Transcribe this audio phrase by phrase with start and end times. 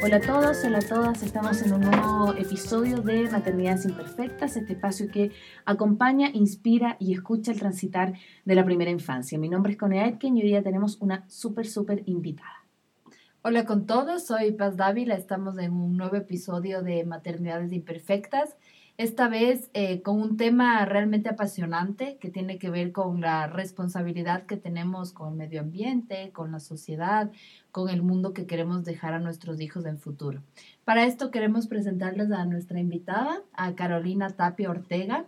[0.00, 4.74] Hola a todos, hola a todas, estamos en un nuevo episodio de Maternidades Imperfectas, este
[4.74, 5.32] espacio que
[5.64, 8.12] acompaña, inspira y escucha el transitar
[8.44, 9.38] de la primera infancia.
[9.38, 12.64] Mi nombre es Conea Aitken y hoy día tenemos una súper, súper invitada.
[13.42, 18.56] Hola con todos, soy Paz Dávila, estamos en un nuevo episodio de Maternidades Imperfectas
[18.98, 24.44] esta vez eh, con un tema realmente apasionante que tiene que ver con la responsabilidad
[24.44, 27.30] que tenemos con el medio ambiente, con la sociedad,
[27.70, 30.42] con el mundo que queremos dejar a nuestros hijos en futuro.
[30.84, 35.26] Para esto queremos presentarles a nuestra invitada, a Carolina Tapia Ortega.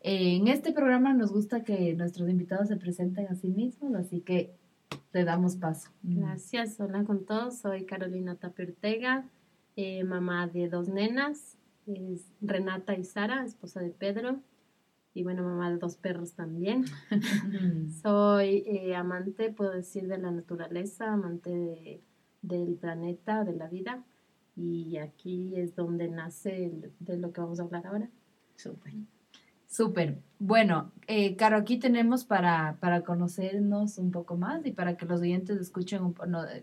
[0.00, 4.54] en este programa nos gusta que nuestros invitados se presenten a sí mismos, así que
[5.10, 5.90] te damos paso.
[6.02, 9.24] Gracias, hola con todos, soy Carolina Tapia Ortega,
[9.74, 11.55] eh, mamá de dos nenas,
[11.86, 14.40] es Renata y Sara, esposa de Pedro,
[15.14, 16.84] y bueno, mamá de dos perros también.
[18.02, 22.02] Soy eh, amante, puedo decir, de la naturaleza, amante
[22.42, 24.04] del planeta, de la vida,
[24.56, 28.10] y aquí es donde nace de lo que vamos a hablar ahora.
[28.56, 28.94] Súper.
[29.68, 30.18] Súper.
[30.38, 35.20] Bueno, eh, Caro, aquí tenemos para, para conocernos un poco más y para que los
[35.20, 36.14] oyentes escuchen, un,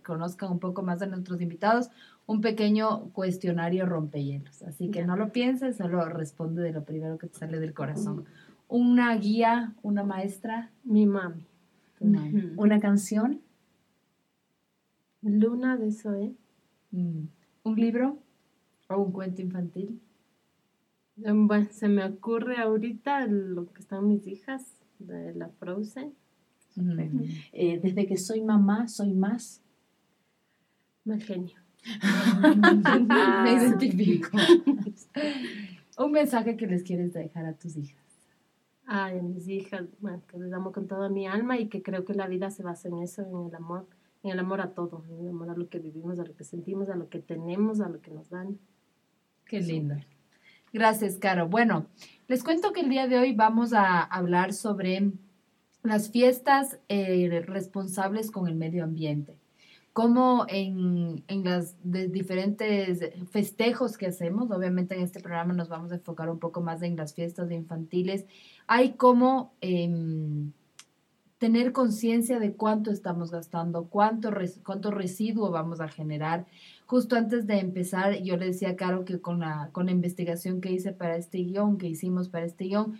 [0.03, 1.89] conozcan un poco más de nuestros invitados,
[2.25, 4.61] un pequeño cuestionario rompehielos.
[4.63, 8.25] Así que no lo pienses, solo responde de lo primero que te sale del corazón.
[8.67, 10.71] Una guía, una maestra.
[10.83, 11.45] Mi mami.
[12.57, 13.41] Una canción.
[15.21, 16.33] Luna de Zoe.
[16.91, 17.25] Mm.
[17.63, 18.19] Un libro
[18.87, 19.99] o un cuento infantil.
[21.21, 26.13] Em, bueno, se me ocurre ahorita lo que están mis hijas de la Frozen.
[27.51, 29.61] Eh, desde que soy mamá, soy más.
[31.05, 31.57] Más genio.
[33.43, 34.29] me identifico.
[35.97, 38.01] Un mensaje que les quieres dejar a tus hijas.
[38.85, 42.03] Ay, a mis hijas, bueno, que les amo con toda mi alma y que creo
[42.03, 43.87] que la vida se basa en eso, en el amor,
[44.23, 46.43] en el amor a todo, en el amor a lo que vivimos, a lo que
[46.43, 48.57] sentimos, a lo que tenemos, a lo que nos dan.
[49.45, 49.95] Qué lindo.
[50.73, 51.47] Gracias, Caro.
[51.47, 51.85] Bueno,
[52.27, 55.11] les cuento que el día de hoy vamos a hablar sobre
[55.83, 59.37] las fiestas eh, responsables con el medio ambiente.
[59.93, 65.95] Cómo en, en las diferentes festejos que hacemos, obviamente en este programa nos vamos a
[65.95, 68.25] enfocar un poco más en las fiestas infantiles,
[68.65, 70.53] hay cómo em,
[71.43, 74.31] tener conciencia de cuánto estamos gastando, cuánto,
[74.63, 76.45] cuánto residuo vamos a generar.
[76.85, 80.61] Justo antes de empezar, yo le decía a Caro que con la, con la investigación
[80.61, 82.97] que hice para este guion, que hicimos para este guion,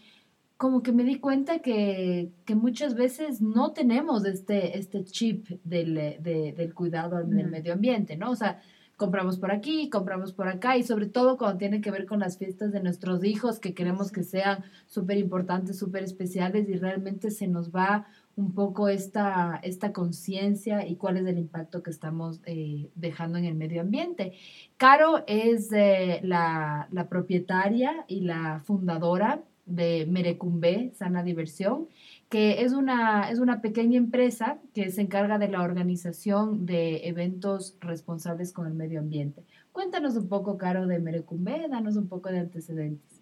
[0.58, 6.74] como que me di cuenta que, muchas veces no tenemos este, este chip del, del
[6.74, 8.32] cuidado del medio ambiente, ¿no?
[8.32, 8.60] O sea,
[8.98, 12.38] compramos por aquí, compramos por acá y sobre todo cuando tiene que ver con las
[12.38, 17.48] fiestas de nuestros hijos que queremos que sean súper importantes, súper especiales y realmente se
[17.48, 22.90] nos va un poco esta, esta conciencia y cuál es el impacto que estamos eh,
[22.96, 24.34] dejando en el medio ambiente.
[24.78, 31.88] Caro es eh, la, propietaria y la fundadora de Merecumbe, Sana Diversión,
[32.30, 37.78] que es una, es una pequeña empresa que se encarga de la organización de eventos
[37.80, 39.44] responsables con el medio ambiente.
[39.72, 43.22] Cuéntanos un poco, Caro, de Merecumbe, danos un poco de antecedentes.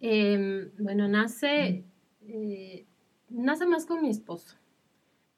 [0.00, 1.84] Em, bueno, nace
[3.30, 4.56] nace más con mi esposo,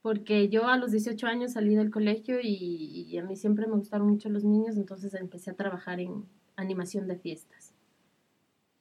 [0.00, 4.08] porque yo a los 18 años salí del colegio y, a mí siempre me gustaron
[4.08, 6.24] mucho los niños, entonces empecé a trabajar en
[6.56, 7.74] animación de fiestas.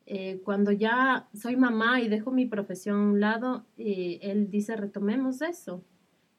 [0.05, 4.75] Eh, cuando ya soy mamá y dejo mi profesión a un lado, eh, él dice,
[4.75, 5.83] retomemos eso.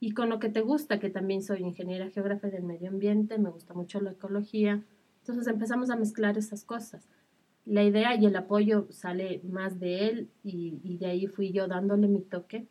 [0.01, 3.51] Y con lo que te gusta, que también soy ingeniera geógrafa del medio ambiente, me
[3.51, 4.83] gusta mucho la ecología,
[5.21, 7.09] entonces empezamos a mezclar esas cosas
[7.65, 12.09] la idea y el apoyo sale más de él y, de ahí fui yo dándole
[12.09, 12.67] mi toque.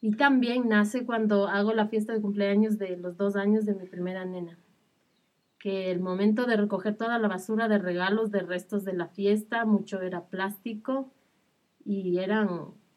[0.00, 3.86] Y también nace cuando hago la fiesta de cumpleaños de los dos años de mi
[3.86, 4.58] primera nena,
[5.58, 9.64] que el momento de recoger toda la basura de regalos, de restos de la fiesta,
[9.64, 11.12] mucho era plástico
[11.84, 12.48] y eran,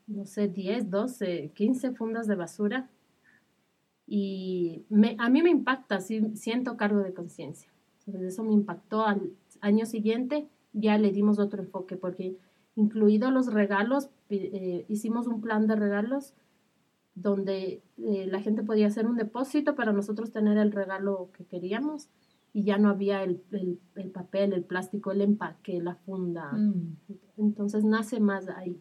[0.07, 2.89] no sé, 10, 12, 15 fundas de basura.
[4.07, 4.86] Y
[5.19, 7.69] a mí me impacta, siento cargo de conciencia.
[8.07, 9.31] Entonces eso me impactó al
[9.62, 12.38] año siguiente ya le dimos otro enfoque, porque
[12.75, 16.33] incluido los regalos, eh, hicimos un plan de regalos
[17.16, 22.10] donde eh, la gente podía hacer un depósito para nosotros tener el regalo que queríamos
[22.51, 23.42] y ya no había el,
[24.13, 26.51] papel, el plástico, el empaque, la funda.
[26.51, 26.98] Mm.
[27.38, 28.80] Entonces nace más ahí.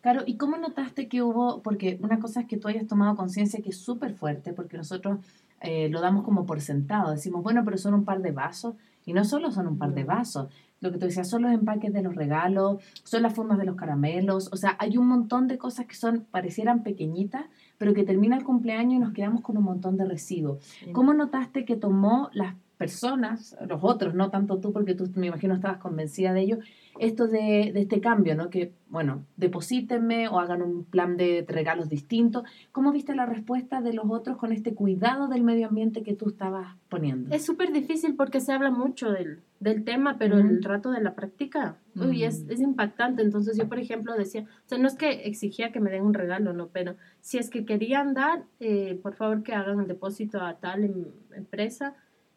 [0.00, 1.62] Claro, ¿y cómo notaste que hubo?
[1.62, 5.20] Porque una cosa es que tú hayas tomado conciencia que es súper fuerte, porque nosotros
[5.60, 7.12] eh, lo damos como por sentado.
[7.12, 8.74] Decimos, bueno, pero son un par de vasos.
[9.04, 10.48] Y no solo son un par de vasos,
[10.82, 13.76] lo que tú decías, son los empaques de los regalos, son las formas de los
[13.76, 17.46] caramelos, o sea, hay un montón de cosas que son, parecieran pequeñitas,
[17.78, 20.58] pero que termina el cumpleaños y nos quedamos con un montón de residuos.
[20.92, 25.54] ¿Cómo notaste que tomó las personas, los otros, no tanto tú, porque tú me imagino
[25.54, 26.58] estabas convencida de ello,
[26.98, 28.50] esto de, de este cambio, ¿no?
[28.50, 32.44] Que, bueno, deposítenme o hagan un plan de regalos distintos.
[32.70, 36.28] ¿Cómo viste la respuesta de los otros con este cuidado del medio ambiente que tú
[36.28, 37.34] estabas poniendo?
[37.34, 41.14] Es súper difícil porque se habla mucho del, del tema, pero el rato de la
[41.14, 43.22] práctica, uy, es, es, impactante.
[43.22, 46.14] Entonces yo, por ejemplo, decía, o sea, no es que exigía que me den un
[46.14, 50.40] regalo, no, pero si es que querían dar, eh, por favor que hagan el depósito
[50.40, 51.04] a tal em,
[51.34, 51.94] empresa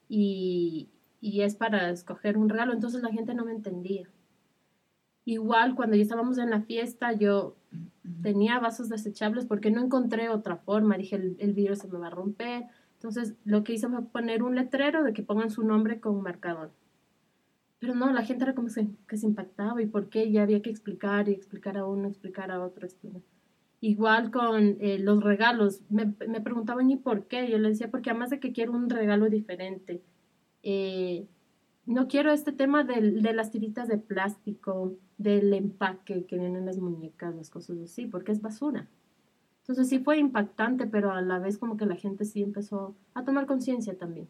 [0.07, 0.87] y,
[1.19, 2.73] y es para escoger un regalo.
[2.73, 4.07] Entonces la gente no me entendía.
[5.25, 7.55] Igual cuando ya estábamos en la fiesta, yo
[8.21, 10.97] tenía vasos desechables porque no encontré otra forma.
[10.97, 12.65] Dije, el, el vidrio se me va a romper.
[12.93, 16.71] Entonces, lo que hice fue poner un letrero de que pongan su nombre con marcador.
[17.79, 20.69] Pero no, la gente era como que, se impactaba y por qué ya había que
[20.69, 22.87] explicar y explicar a uno, explicar a otro.
[23.81, 27.49] Igual con eh, los regalos, me, me, preguntaban y por qué.
[27.49, 30.01] Yo le decía, porque además de que quiero un regalo diferente,
[30.63, 31.27] eh,
[31.85, 36.77] no quiero este tema de, de las tiritas de plástico, del empaque que vienen las
[36.77, 38.87] muñecas, las cosas así, porque es basura.
[39.61, 43.23] Entonces sí fue impactante, pero a la vez como que la gente sí empezó a
[43.23, 44.27] tomar conciencia también.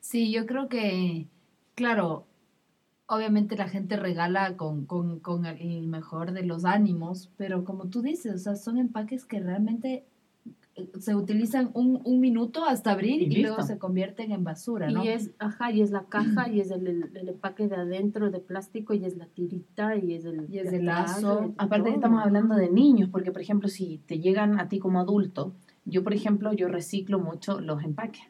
[0.00, 1.26] Sí, yo creo que,
[1.74, 2.26] claro,
[3.06, 8.02] obviamente la gente regala con, con, con el mejor de los ánimos, pero como tú
[8.02, 10.04] dices, o sea, son empaques que realmente
[10.98, 15.04] se utilizan un, un minuto hasta abrir y, luego se convierten en basura, ¿no?
[15.04, 18.40] Y es, ajá, y es la caja, y es el, el, empaque de adentro de
[18.40, 21.54] plástico, y es la tirita, y es el, y es el lazo.
[21.58, 25.00] Aparte que estamos hablando de niños, porque por ejemplo, si te llegan a ti como
[25.00, 25.54] adulto,
[25.84, 28.22] yo por ejemplo, yo reciclo mucho los empaques.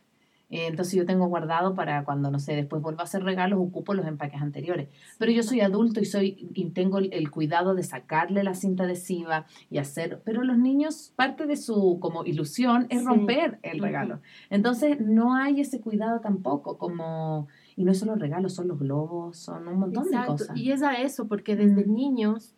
[0.50, 3.94] Eh, entonces yo tengo guardado para cuando, no sé, después vuelva a hacer regalos, ocupo
[3.94, 4.88] los empaques anteriores.
[5.16, 9.46] Pero yo soy adulto y, soy, y tengo el, cuidado de sacarle la cinta adhesiva
[9.70, 14.20] y hacer, pero los niños, parte de su como ilusión es romper el regalo.
[14.50, 19.68] Entonces no hay ese cuidado tampoco, como, y no solo regalos, son los globos, son
[19.68, 20.56] un montón de cosas.
[20.56, 22.54] Y es a eso, porque desde niños...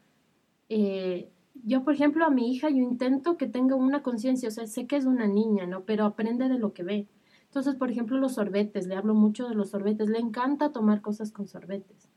[0.69, 1.29] Eh,
[1.65, 4.87] yo, por ejemplo, a mi hija, yo intento que tenga una conciencia, o sea, sé
[4.87, 5.83] que es una niña, ¿no?
[5.83, 7.07] Pero aprende de lo que ve.
[7.53, 11.33] Entonces, por ejemplo, los sorbetes, le hablo mucho de los sorbetes, le encanta tomar cosas
[11.33, 12.09] con sorbetes.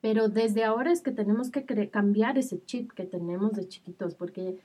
[0.00, 4.56] Pero desde ahora es que tenemos que cambiar ese chip que tenemos de chiquitos, porque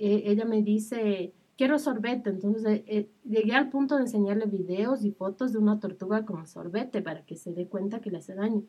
[0.00, 2.30] eh, ella me dice, quiero sorbete.
[2.30, 6.44] Entonces eh, eh, llegué al punto de enseñarle videos y fotos de una tortuga con
[6.48, 8.64] sorbete para que se dé cuenta que le hace daño.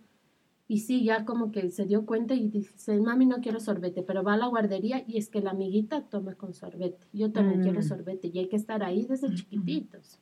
[0.67, 4.21] Y sí, ya como que se dio cuenta y dice, mami, no quiero sorbete, pero
[4.21, 7.07] va a la guardería y es que la amiguita toma con sorbete.
[7.11, 7.83] Yo también quiero mm.
[7.83, 10.19] sorbete y hay que estar ahí desde chiquititos.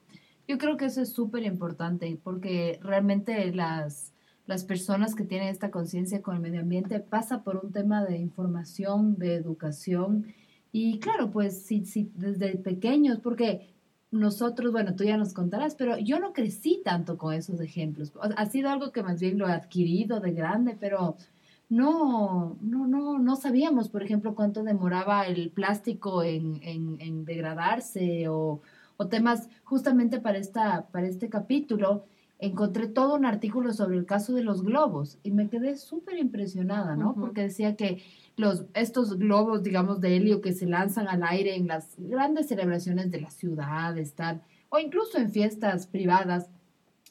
[0.48, 4.14] Yo creo que eso es súper importante porque realmente las,
[4.46, 8.18] las personas que tienen esta conciencia con el medio ambiente pasa por un tema de
[8.18, 10.34] información, de educación
[10.72, 13.70] y claro, pues sí, sí, desde pequeños, porque
[14.10, 18.12] nosotros, bueno, tú ya nos contarás, pero yo no crecí tanto con esos ejemplos.
[18.36, 21.16] Ha sido algo que más bien lo he adquirido de grande, pero
[21.70, 28.28] no, no, no, no sabíamos, por ejemplo, cuánto demoraba el plástico en, en, en degradarse
[28.30, 28.62] o
[29.04, 32.06] o temas justamente para, esta, para este capítulo,
[32.40, 36.96] encontré todo un artículo sobre el caso de los globos y me quedé súper impresionada,
[36.96, 37.16] ¿no?
[37.16, 38.02] Porque decía que
[38.36, 43.12] los, estos globos, digamos, de helio que se lanzan al aire en las grandes celebraciones
[43.12, 46.50] de las ciudades, tal, o incluso en fiestas privadas,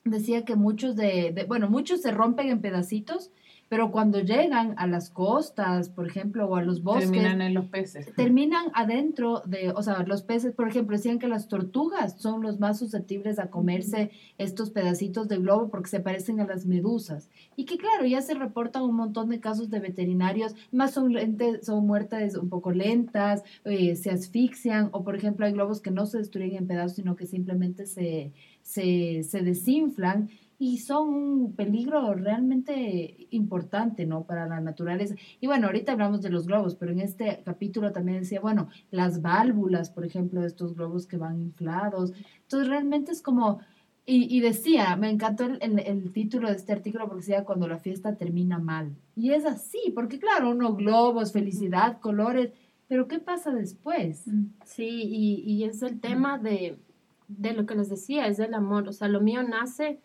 [0.05, 3.31] decía que muchos de, de bueno, muchos se rompen en pedacitos
[3.73, 7.11] pero cuando llegan a las costas, por ejemplo, o a los bosques...
[7.11, 8.07] Terminan en los peces.
[8.14, 12.61] Terminan adentro de, o sea, los peces, por ejemplo, decían que las tortugas son los
[12.61, 17.31] más susceptibles a comerse estos pedacitos de globo porque se parecen a las medusas.
[17.57, 21.14] Y que claro, ya se reportan un montón de casos de veterinarios, más son,
[21.62, 26.05] son muertes un poco lentas, eh, se asfixian, o por ejemplo hay globos que no
[26.05, 30.29] se destruyen en pedazos, sino que simplemente se, se, se desinflan
[30.62, 34.23] y son un peligro realmente importante, ¿no?
[34.23, 35.16] Para la naturaleza.
[35.40, 39.23] Y bueno, ahorita hablamos de los globos, pero en este capítulo también decía, bueno, las
[39.23, 42.12] válvulas, por ejemplo, de estos globos que van inflados.
[42.42, 43.59] Entonces, realmente es como,
[44.07, 48.14] y, decía, me encantó el, el, título de este artículo porque decía cuando la fiesta
[48.14, 48.95] termina mal.
[49.16, 52.52] Y es así, porque claro, uno globos, felicidad, colores,
[52.87, 54.26] pero ¿qué pasa después?
[54.64, 56.78] Sí, y, y es el tema de,
[57.26, 58.87] de lo que les decía, es del amor.
[58.87, 59.99] O sea, lo mío nace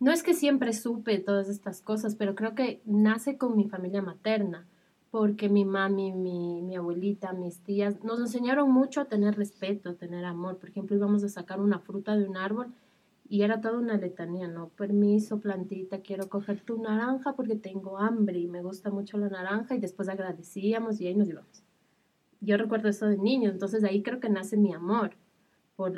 [0.00, 4.00] no es que siempre supe todas estas cosas, pero creo que nace con mi familia
[4.00, 4.66] materna,
[5.10, 9.94] porque mi mami, mi, mi abuelita, mis tías nos enseñaron mucho a tener respeto, a
[9.94, 10.58] tener amor.
[10.58, 12.72] Por ejemplo, íbamos a sacar una fruta de un árbol
[13.28, 14.70] y era toda una letanía, ¿no?
[14.70, 19.74] Permiso, plantita, quiero coger tu naranja porque tengo hambre y me gusta mucho la naranja
[19.74, 21.62] y después agradecíamos y ahí nos íbamos.
[22.40, 25.12] Yo recuerdo eso de niño, entonces ahí creo que nace mi amor
[25.76, 25.92] por,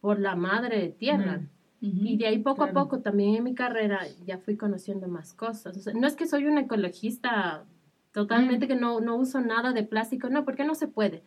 [0.00, 1.42] por la madre de tierra.
[1.84, 5.76] Y de ahí poco a poco también en mi carrera ya fui conociendo más cosas.
[5.76, 7.64] O sea, no es que soy una ecologista
[8.12, 11.24] totalmente que no, no uso nada de plástico, no, porque no se puede.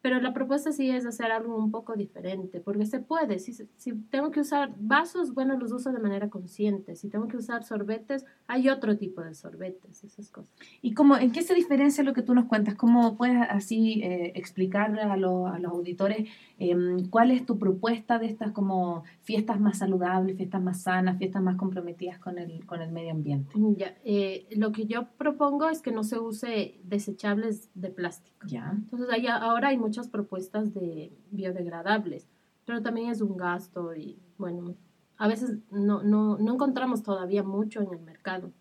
[0.00, 3.40] Pero la propuesta sí es hacer algo un poco diferente, porque se puede.
[3.40, 6.94] Si, si tengo que usar vasos, bueno, los uso de manera consciente.
[6.94, 10.54] Si tengo que usar sorbetes, hay otro tipo de sorbetes, esas cosas.
[10.80, 12.76] ¿Y cómo, en qué se diferencia lo que tú nos cuentas?
[12.76, 18.18] ¿Cómo puedes así eh, explicarle a, los, a los auditores em, cuál es tu propuesta
[18.18, 22.82] de estas como fiestas más saludables, fiestas más sanas, fiestas más comprometidas con el, con
[22.82, 23.54] el medio ambiente?
[23.76, 28.46] Ya, eh, lo que yo propongo es que no se use desechables de plástico.
[28.46, 28.72] Ya.
[28.74, 32.28] Entonces, ahí, ahora hay muchas propuestas de biodegradables,
[32.64, 34.74] pero también es un gasto y bueno,
[35.16, 38.52] a veces no, no, no encontramos todavía mucho en el mercado.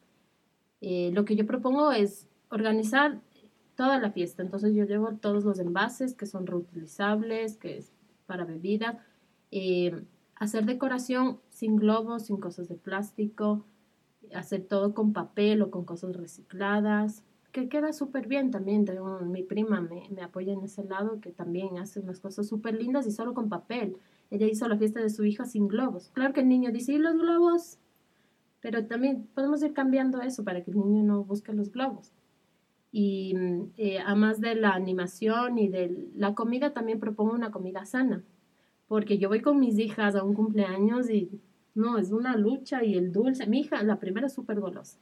[0.82, 3.22] Eh, lo que yo propongo es organizar
[3.78, 4.42] toda la fiesta.
[4.42, 7.94] Entonces yo llevo todos los envases que son reutilizables, que es
[8.26, 8.98] para bebidas,
[9.52, 10.04] eh,
[10.36, 13.66] hacer decoración sin globos, sin cosas de plástico,
[14.36, 18.84] hacer todo con papel o con cosas recicladas, que queda súper bien también.
[18.84, 22.76] Tengo, mi prima me, me, apoya en ese lado, que también hace unas cosas súper
[22.76, 23.96] lindas y solo con papel.
[24.32, 26.10] Ella hizo la fiesta de su hija sin globos.
[26.10, 27.78] Claro que el niño dice, ¿y los globos?
[28.60, 32.12] Pero también podemos ir cambiando eso para que el niño no busque los globos.
[33.00, 33.36] Y
[33.78, 38.24] eh, además de la animación y de la comida, también propongo una comida sana.
[38.88, 41.40] Porque yo voy con mis hijas a un cumpleaños y
[41.76, 43.46] no, es una lucha y el dulce.
[43.46, 44.98] Mi hija, la primera es súper golosa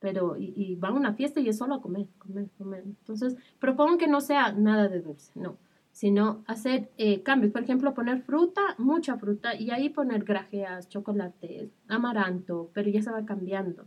[0.00, 2.82] pero y, y, van a una fiesta y es solo a comer, comer, comer.
[2.84, 5.56] Entonces, propongo que no sea nada de dulce, no,
[5.92, 7.52] sino hacer eh, cambios.
[7.52, 13.10] Por ejemplo, poner fruta, mucha fruta, y ahí poner grajeas, chocolates, amaranto, pero ya se
[13.10, 13.86] va cambiando.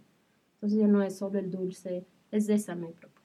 [0.55, 3.17] Entonces ya no es solo el dulce, es de esa mi propuesta.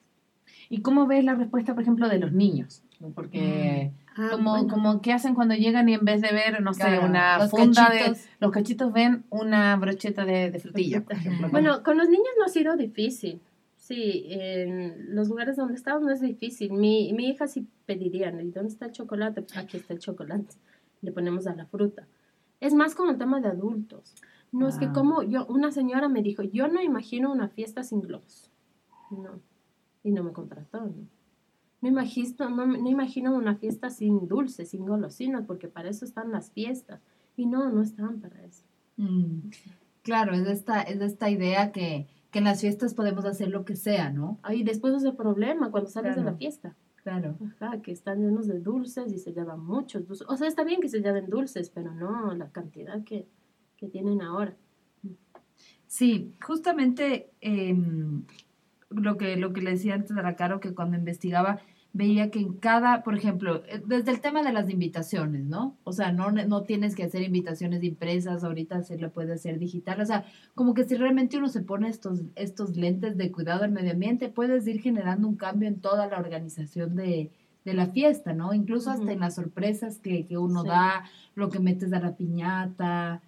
[0.69, 2.83] ¿Y cómo ves la respuesta, por ejemplo, de los niños?
[3.15, 3.91] Porque...
[3.91, 4.03] Mm.
[4.15, 4.67] Ah, como, bueno.
[4.67, 8.23] como que hacen cuando llegan y en vez de ver, no sé, una funda cachitos.
[8.23, 8.29] de...
[8.39, 11.49] Los cachitos ven una brocheta de, de frutilla, por ejemplo.
[11.49, 13.41] Bueno, con los niños no ha sido difícil.
[13.75, 16.71] Sí, en los lugares donde estamos no es difícil.
[16.71, 19.41] Mi, mi hija sí pediría, ¿y dónde está el chocolate?
[19.41, 20.55] Pues aquí está el chocolate.
[21.01, 22.07] Le ponemos a la fruta.
[22.61, 24.13] Es más con el tema de adultos.
[24.51, 24.69] No, ah.
[24.69, 28.52] es que como yo, una señora me dijo, yo no imagino una fiesta sin globos.
[29.11, 29.39] No.
[30.03, 30.93] Y no me contrató, ¿no?
[31.81, 36.31] No imagino, no, no imagino una fiesta sin dulces, sin golosinas, porque para eso están
[36.31, 37.01] las fiestas.
[37.35, 38.63] Y no, no están para eso.
[38.97, 39.49] Mm.
[40.01, 43.75] Claro, es esta, es esta idea que, que en las fiestas podemos hacer lo que
[43.75, 44.39] sea, ¿no?
[44.53, 46.25] Y después es el problema cuando sales Claro.
[46.25, 46.75] de la fiesta.
[47.03, 47.35] Claro.
[47.57, 50.25] Ajá, que están llenos de dulces y se llevan muchos dulces.
[50.29, 53.27] O sea, está bien que se lleven dulces, pero no la cantidad que,
[53.75, 54.55] que tienen ahora.
[55.87, 57.75] Sí, justamente eh,
[58.95, 61.59] lo, que, lo que le decía antes a la Caro, que cuando investigaba
[61.95, 65.77] veía que en cada, por ejemplo, eh, desde el tema de las invitaciones, ¿no?
[65.83, 70.01] O sea, no, no tienes que hacer invitaciones impresas, ahorita se lo puede hacer digital,
[70.01, 73.71] o sea, como que si realmente uno se pone estos, estos lentes de cuidado al
[73.71, 77.29] medio ambiente, puedes ir generando un cambio en toda la organización de,
[77.63, 78.55] de la fiesta, ¿no?
[78.55, 79.11] Incluso hasta Ujú.
[79.11, 80.69] en las sorpresas que, que uno Sí.
[80.69, 81.03] da,
[81.35, 83.21] lo que metes a la piñata.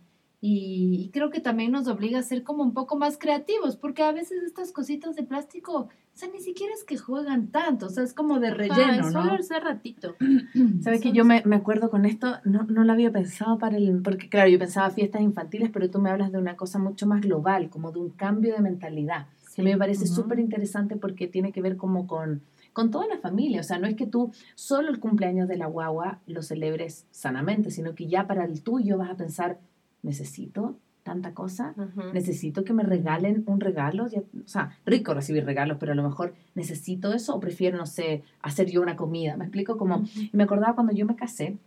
[0.48, 4.12] Y, creo que también nos obliga a ser como un poco más creativos, porque a
[4.12, 8.04] veces estas cositas de plástico, o sea, ni siquiera es que juegan tanto, o sea,
[8.04, 9.24] es como de relleno, es ¿no?
[9.24, 10.16] solo ratito.
[10.82, 12.36] ¿Sabes que yo me, me acuerdo con esto?
[12.44, 14.04] No, no lo había pensado para el...
[14.04, 17.22] Porque claro, yo pensaba fiestas infantiles, pero tú me hablas de una cosa mucho más
[17.22, 19.25] global, como de un cambio de mentalidad.
[19.56, 20.14] Que me parece Ujú.
[20.14, 23.62] súper interesante porque tiene que ver como con, con toda la familia.
[23.62, 27.72] O sea, no es que tú solo el cumpleaños de la guagua lo celebres sanamente,
[27.72, 29.58] sino que ya para el tuyo vas a pensar,
[30.05, 32.12] necesito tanta cosa, Ajá.
[32.13, 36.01] necesito que me regalen un regalo, ya- o sea, rico recibir regalos, pero a lo
[36.03, 39.38] mejor necesito eso o prefiero, no sé, hacer yo una comida.
[39.38, 39.77] ¿Me explico?
[39.77, 41.57] Como, y me acordaba cuando yo me casé,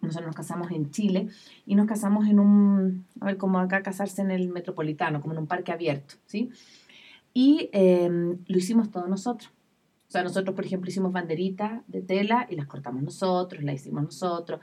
[0.00, 1.28] nosotros nos casamos en Chile
[1.66, 5.40] y nos casamos en un, a ver, como acá casarse en el metropolitano, como en
[5.40, 6.50] un parque abierto, ¿sí?
[7.34, 8.08] Y eh,
[8.46, 9.50] lo hicimos todos nosotros.
[10.08, 14.02] O sea, nosotros, por ejemplo, hicimos banderitas de tela y las cortamos nosotros, las hicimos
[14.02, 14.60] nosotros.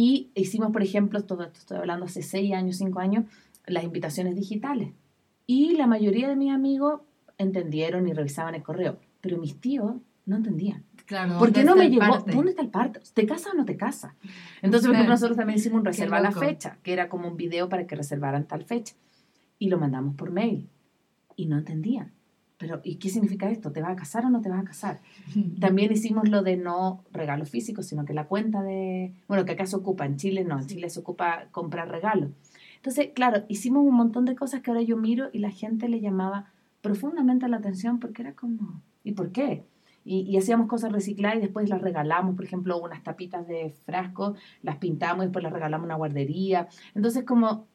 [0.00, 3.24] Y hicimos, por ejemplo, todo esto estoy hablando hace seis años, cinco años,
[3.66, 4.92] las invitaciones digitales.
[5.44, 7.00] Y la mayoría de mis amigos
[7.36, 10.84] entendieron y revisaban el correo, pero mis tíos no entendían.
[11.04, 11.36] Claro.
[11.40, 12.18] ¿Por qué ¿dónde no me llegó?
[12.32, 13.00] ¿Dónde está el parte?
[13.12, 14.14] ¿Te casa o no te casa?
[14.62, 17.36] Entonces, por ejemplo, nosotros también hicimos un reserva a la fecha, que era como un
[17.36, 18.94] video para que reservaran tal fecha.
[19.58, 20.68] Y lo mandamos por mail.
[21.34, 22.12] Y no entendían.
[22.58, 23.70] Pero, ¿y qué significa esto?
[23.70, 25.00] ¿Te vas a casar o no te vas a casar?
[25.60, 29.14] También hicimos lo de no regalos físicos, sino que la cuenta de...
[29.28, 32.30] Bueno, que acá se ocupa, en Chile no, en Chile se ocupa comprar regalos.
[32.76, 36.00] Entonces, claro, hicimos un montón de cosas que ahora yo miro y la gente le
[36.00, 39.64] llamaba profundamente la atención porque era como, ¿y por qué?
[40.04, 44.34] Y, y, hacíamos cosas recicladas y después las regalamos, por ejemplo, unas tapitas de frasco,
[44.62, 46.68] las pintamos y después las regalamos a una guardería.
[46.94, 47.66] Entonces, como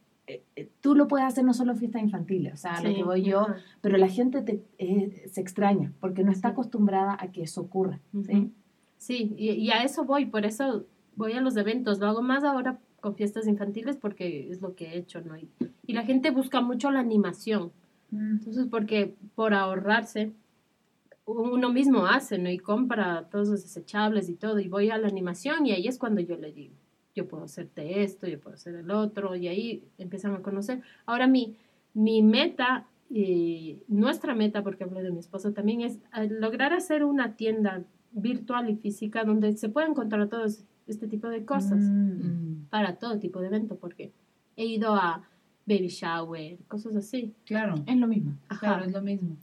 [0.82, 3.48] tú lo puedes hacer no solo en fiestas infantiles, o sea, lo que voy yo,
[3.82, 8.00] pero la gente te, eh, se extraña porque no está acostumbrada a que eso ocurra.
[8.26, 8.52] Sí,
[8.98, 12.44] sí y, y, a eso voy, por eso voy a los eventos, lo hago más
[12.44, 15.38] ahora con fiestas infantiles porque es lo que he hecho, ¿no?
[15.38, 15.50] Y,
[15.86, 17.74] y la gente busca mucho la animación.
[18.12, 18.38] Mm.
[18.38, 20.32] Entonces, porque por ahorrarse,
[21.26, 22.50] uno mismo hace, ¿no?
[22.50, 25.98] Y compra todos los desechables y todo, y voy a la animación y ahí es
[25.98, 26.76] cuando yo le digo,
[27.16, 30.82] yo puedo hacerte esto, yo puedo hacer el otro, y ahí empiezan a conocer.
[31.06, 31.58] Ahora mi,
[31.94, 37.04] mi meta, y nuestra meta, porque hablo de mi esposo también, es eh, lograr hacer
[37.04, 40.46] una tienda virtual y física donde se pueda encontrar todo
[40.88, 42.66] este tipo de cosas mm.
[42.70, 44.12] para todo tipo de evento, porque
[44.56, 45.28] he ido a
[45.66, 47.34] baby shower, cosas así.
[47.46, 48.34] Claro, es lo mismo.
[48.60, 49.38] Claro, es lo mismo.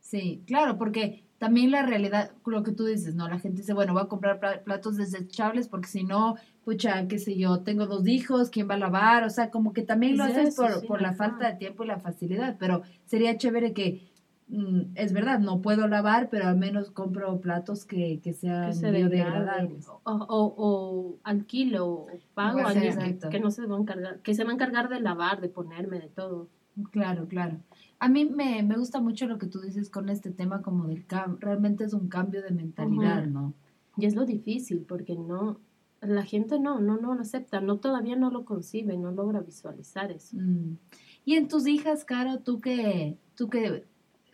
[0.00, 3.28] Sí, claro, porque también la realidad, lo que tú dices, ¿no?
[3.28, 7.36] La gente dice, bueno, voy a comprar platos desechables porque si no, pucha, qué sé
[7.36, 9.22] yo, tengo dos hijos, ¿quién va a lavar?
[9.22, 12.00] O sea, como que también lo haces por, por la falta de tiempo y la
[12.00, 14.10] facilidad, pero sería chévere que,
[14.48, 19.86] mm, es verdad, no puedo lavar, pero al menos compro platos que, que sean biodegradables.
[19.88, 24.34] O, o, o, alquilo, o pago a alguien que, no se va a encargar, que
[24.34, 26.48] se va a encargar de lavar, de ponerme, de todo.
[26.90, 27.58] Claro, claro.
[28.00, 31.04] A mí me, me, gusta mucho lo que tú dices con este tema como del
[31.06, 33.54] cambio, realmente es un cambio de mentalidad, ¿no?
[33.96, 35.58] Y es lo difícil, porque no,
[36.00, 40.12] la gente no, no, no lo acepta, no todavía no lo concibe, no logra visualizar
[40.12, 40.36] eso.
[40.36, 40.76] Mm.
[41.24, 43.84] Y en tus hijas, Caro, tú que, tú que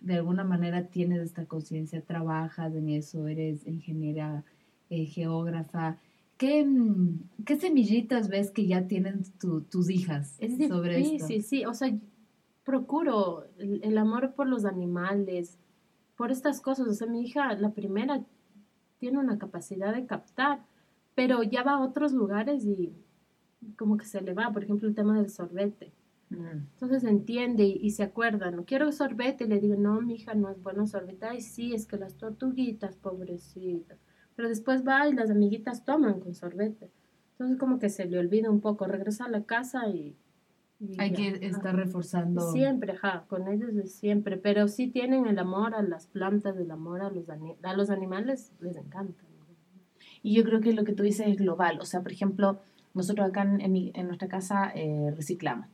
[0.00, 4.44] de alguna manera tienes esta conciencia, trabajas en eso, eres ingeniera,
[4.90, 5.96] eh, geógrafa,
[6.36, 9.22] ¿qué, mm, ¿qué, semillitas ves que ya tienen
[9.70, 11.26] tus hijas es sobre esto?
[11.26, 11.96] Sí, sí, o sea,
[12.64, 15.58] procuro el, amor por los animales,
[16.16, 16.88] por estas cosas.
[16.88, 18.24] O sea, mi hija, la primera,
[18.98, 20.64] tiene una capacidad de captar,
[21.14, 22.92] pero ya va a otros lugares y
[23.76, 25.92] como que se le va, por ejemplo, el tema del sorbete.
[26.30, 26.68] Mm.
[26.72, 30.50] Entonces entiende y, se acuerda, no quiero sorbete, y le digo, no, mi hija, no
[30.50, 33.98] es bueno sorbete, ay, sí, es que las tortuguitas, pobrecitas.
[34.36, 36.90] Pero después va y las amiguitas toman con sorbete.
[37.32, 40.16] Entonces como que se le olvida un poco, regresa a la casa y
[40.98, 42.52] hay que estar reforzando.
[42.52, 46.70] Siempre, ajá, con ellos de siempre, pero sí tienen el amor a las plantas, el
[46.70, 49.22] amor a los, a los animales, les encanta.
[50.22, 52.60] Y yo creo que lo que tú dices es global, o sea, por ejemplo,
[52.94, 55.68] nosotros acá en, en, nuestra casa eh, reciclamos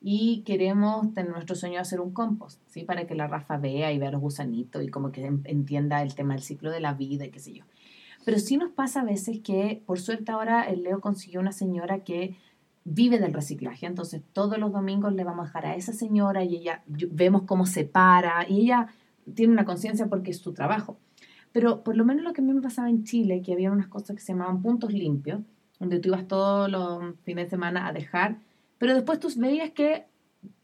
[0.00, 2.84] y queremos tener nuestro sueño hacer un compost, ¿sí?
[2.84, 6.34] Para que la Rafa vea y vea los gusanitos y como que entienda el tema
[6.34, 7.64] del ciclo de la vida y qué sé yo.
[8.24, 12.00] Pero sí nos pasa a veces que, por suerte ahora, el Leo consiguió una señora
[12.00, 12.36] que
[12.86, 13.84] vive del reciclaje.
[13.84, 17.66] Entonces, todos los domingos le vamos a dejar a esa señora y ella vemos cómo
[17.66, 18.86] se para y ella
[19.34, 20.96] tiene una conciencia porque es su trabajo.
[21.52, 23.88] Pero por lo menos lo que a mí me pasaba en Chile, que había unas
[23.88, 25.40] cosas que se llamaban puntos limpios,
[25.80, 28.38] donde tú ibas todos los fines de semana a dejar,
[28.78, 30.06] pero después tú veías que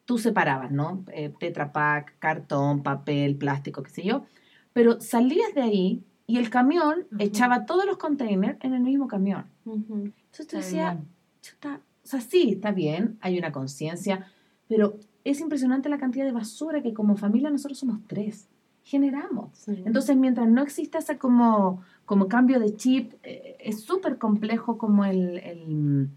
[0.05, 1.05] tú separabas, ¿no?
[1.13, 4.25] Eh, tetra Pak, cartón, papel, plástico, qué sé yo,
[4.73, 9.47] pero salías de ahí y el camión echaba todos los containers en el mismo camión.
[9.67, 10.99] Entonces tú decías,
[11.41, 14.27] chuta, o sea, sí, está bien, hay una conciencia,
[14.69, 18.49] pero es impresionante la cantidad de basura que como familia nosotros somos tres,
[18.83, 19.69] generamos.
[19.69, 25.05] Entonces, mientras no exista ese como, como cambio de chip, eh, es súper complejo como
[25.05, 26.09] el, el,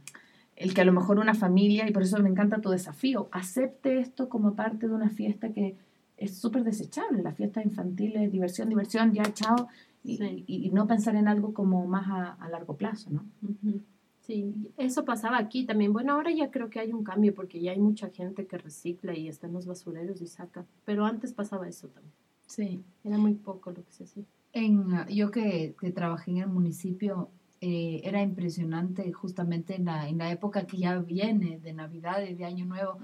[0.56, 4.00] el, que a lo mejor una familia, y por eso me encanta tu desafío, acepte
[4.00, 5.76] esto como parte de una fiesta que
[6.17, 7.21] es súper desechable.
[7.21, 9.67] La fiesta infantil es diversión, diversión, ya chao,
[10.04, 13.26] y, y, no pensar en algo como más a, a largo plazo, ¿no?
[14.25, 15.93] Sí, eso pasaba aquí también.
[15.93, 19.15] Bueno, ahora ya creo que hay un cambio porque ya hay mucha gente que recicla
[19.15, 20.65] y está en los basureros y saca.
[20.83, 22.13] Pero antes pasaba eso también.
[22.47, 22.83] Sí.
[23.03, 24.23] Era muy poco lo que se hacía.
[24.51, 27.29] En, ah, yo que, que trabajé en el municipio,
[27.61, 32.33] eh, era impresionante justamente en la, en la época que ya viene de Navidad y
[32.33, 32.97] de Año Nuevo,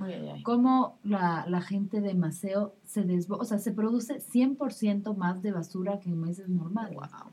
[0.43, 5.51] cómo la, la, gente de Maceo se desbo o sea, se produce 100% más de
[5.51, 6.95] basura que en meses normales.
[6.95, 7.31] Wow.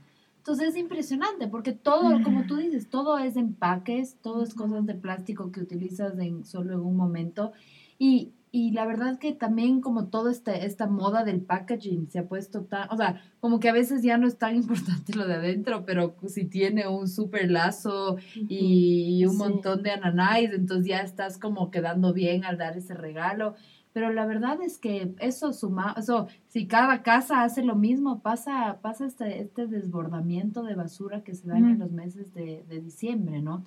[0.48, 4.94] Entonces es impresionante porque todo, como tú dices, todo es empaques, todo es cosas de
[4.94, 7.52] plástico que utilizas en, solo en un momento.
[7.98, 12.28] Y, y la verdad que también como toda esta, esta moda del packaging se ha
[12.28, 15.34] puesto tan, o sea, como que a veces ya no es tan importante lo de
[15.34, 21.36] adentro, pero si tiene un super lazo y un montón de ananáis, entonces ya estás
[21.36, 23.54] como quedando bien al dar ese regalo.
[23.92, 28.78] Pero la verdad es que eso suma, eso, si cada casa hace lo mismo, pasa,
[28.82, 33.64] pasa este, este desbordamiento de basura que se da en los meses de, diciembre, ¿no?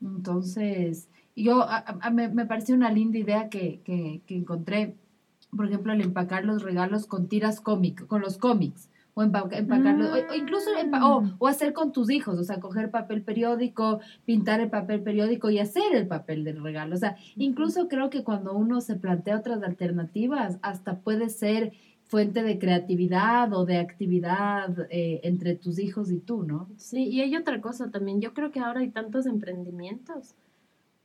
[0.00, 1.66] Entonces, yo,
[2.12, 4.96] me, me pareció una linda idea que, que, que encontré,
[5.54, 8.88] por ejemplo, el empacar los regalos con tiras cómicas, con los cómics
[9.20, 10.70] o empacarlo, o, incluso
[11.02, 11.34] o, Mm.
[11.38, 15.58] o hacer con tus hijos, o sea, coger papel periódico, pintar el papel periódico y
[15.58, 16.94] hacer el papel del regalo.
[16.94, 21.72] O sea, incluso creo que cuando uno se plantea otras alternativas, hasta puede ser
[22.04, 26.68] fuente de creatividad o de actividad eh, entre tus hijos y tú, ¿no?
[26.76, 28.20] Sí, y hay otra cosa también.
[28.20, 30.34] Yo creo que ahora hay tantos emprendimientos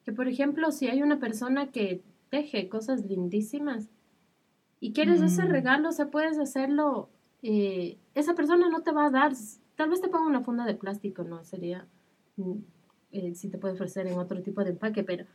[0.04, 3.88] que, por ejemplo, si hay una persona que teje cosas lindísimas
[4.80, 5.52] y quieres hacer Mm.
[5.52, 7.10] regalo, o sea, puedes hacerlo.
[7.48, 9.34] Eh, esa persona no te va a dar,
[9.76, 11.44] tal vez te ponga una funda de plástico, ¿no?
[11.44, 11.86] Sería,
[12.38, 12.54] mm,
[13.12, 15.26] eh, si te puede ofrecer en otro tipo de empaque, pero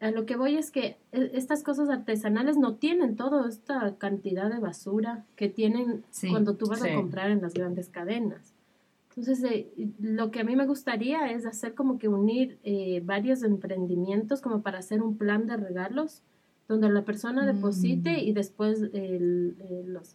[0.00, 4.50] a lo que voy es que eh, estas cosas artesanales no tienen toda esta cantidad
[4.50, 6.88] de basura que tienen Sí, cuando tú vas sí.
[6.88, 8.54] a comprar en las grandes cadenas.
[9.10, 9.68] Entonces, eh,
[10.00, 14.62] lo que a mí me gustaría es hacer como que unir eh, varios emprendimientos como
[14.62, 16.22] para hacer un plan de regalos
[16.68, 18.28] donde la persona deposite Mm.
[18.28, 20.14] y después el- los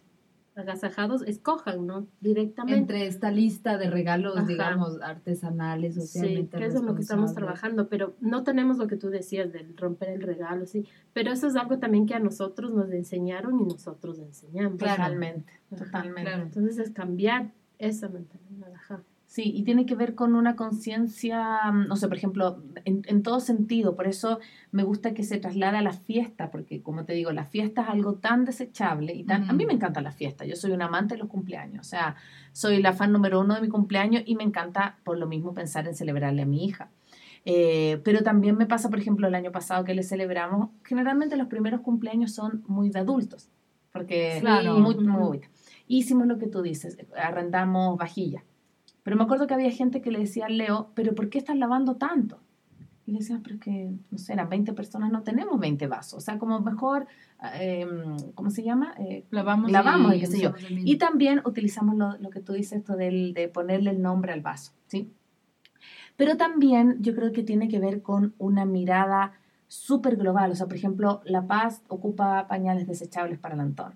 [0.56, 2.06] agasajados escojan, ¿no?
[2.20, 2.78] Directamente.
[2.78, 4.46] Entre esta lista de regalos, Ajá.
[4.46, 8.96] digamos, artesanales, Sí, socialmente que es lo que estamos trabajando, pero no tenemos lo que
[8.96, 12.72] tú decías del romper el regalo, sí, pero eso es algo también que a nosotros
[12.72, 14.78] nos enseñaron y nosotros enseñamos.
[14.78, 15.02] Claro.
[15.02, 15.52] Totalmente,
[16.22, 16.42] claro.
[16.42, 18.43] Entonces es cambiar esa mentalidad.
[19.34, 23.24] Sí, y tiene que ver con una conciencia, mm, no sé, por ejemplo, en, en
[23.24, 23.96] todo sentido.
[23.96, 24.38] Por eso
[24.70, 27.88] me gusta que se traslada a la fiesta, porque como te digo, la fiesta es
[27.88, 29.50] algo tan desechable y tan...
[29.50, 32.14] A mí me encanta la fiesta, yo soy un amante de los cumpleaños, o sea,
[32.52, 35.88] soy la fan número uno de mi cumpleaños y me encanta por lo mismo pensar
[35.88, 36.90] en celebrarle a mi hija.
[37.44, 41.48] Eh, pero también me pasa, por ejemplo, el año pasado que le celebramos, generalmente los
[41.48, 43.50] primeros cumpleaños son muy de adultos,
[43.92, 44.78] porque Claro.
[44.78, 45.40] muy, muy,
[45.88, 48.44] hicimos lo que tú dices, arrendamos vajilla.
[49.04, 51.56] Pero me acuerdo que había gente que le decía al Leo, pero ¿por qué estás
[51.56, 52.40] lavando tanto?
[53.06, 56.14] Y le decía, pero es que, no sé, eran 20 personas, no tenemos 20 vasos.
[56.14, 57.06] O sea, como mejor,
[57.60, 57.86] eh,
[58.34, 58.94] ¿cómo se llama?
[58.98, 60.54] Eh, Lavamos, Lavamos y qué sé yo.
[60.70, 64.40] y también utilizamos lo, lo que tú dices, esto del, de ponerle el nombre al
[64.40, 65.12] vaso, ¿sí?
[66.16, 69.32] Pero también yo creo que tiene que ver con una mirada
[69.68, 70.52] súper global.
[70.52, 73.94] O sea, por ejemplo, La Paz ocupa pañales desechables para el Antón.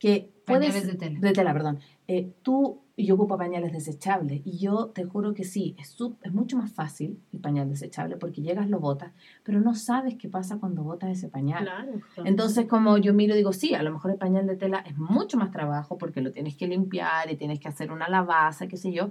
[0.00, 1.20] Que puedes, Pañales de tela.
[1.20, 1.78] de tela, perdón.
[2.08, 6.32] Eh, tú yo ocupo pañales desechables y yo te juro que sí, es, sup- es
[6.34, 10.58] mucho más fácil el pañal desechable porque llegas, lo botas, pero no sabes qué pasa
[10.58, 11.62] cuando botas ese pañal.
[11.64, 11.92] Claro.
[12.14, 12.28] claro.
[12.28, 15.38] Entonces, como yo miro, digo, sí, a lo mejor el pañal de tela es mucho
[15.38, 18.92] más trabajo porque lo tienes que limpiar y tienes que hacer una lavaza, qué sé
[18.92, 19.08] yo.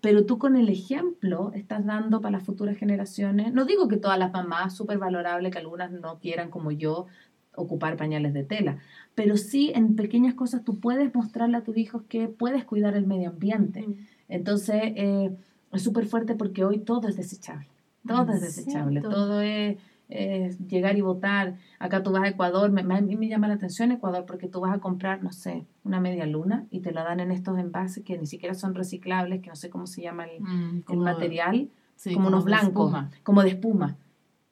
[0.00, 3.52] Pero tú con el ejemplo estás dando para las futuras generaciones.
[3.52, 7.06] No digo que todas las mamás, súper valorable que algunas no quieran como yo
[7.56, 8.78] ocupar pañales de tela,
[9.14, 13.06] pero sí en pequeñas cosas tú puedes mostrarle a tus hijos que puedes cuidar el
[13.06, 13.86] medio ambiente.
[13.86, 13.94] Mm.
[14.28, 15.30] Entonces, eh,
[15.72, 17.66] es súper fuerte porque hoy todo es desechable.
[18.06, 19.00] Todo es desechable.
[19.00, 19.10] todo.
[19.12, 19.76] todo es,
[20.68, 21.54] llegar y votar.
[21.78, 24.48] Acá tú vas a Ecuador, me, me- a mí me llama la atención Ecuador porque
[24.48, 27.56] tú vas a comprar, no sé, una media luna y te la dan en estos
[27.58, 30.84] envases que ni siquiera son reciclables, que no sé cómo se llama el, Mm, el
[30.84, 33.96] como- material, sí, como unos blancos, como de espuma.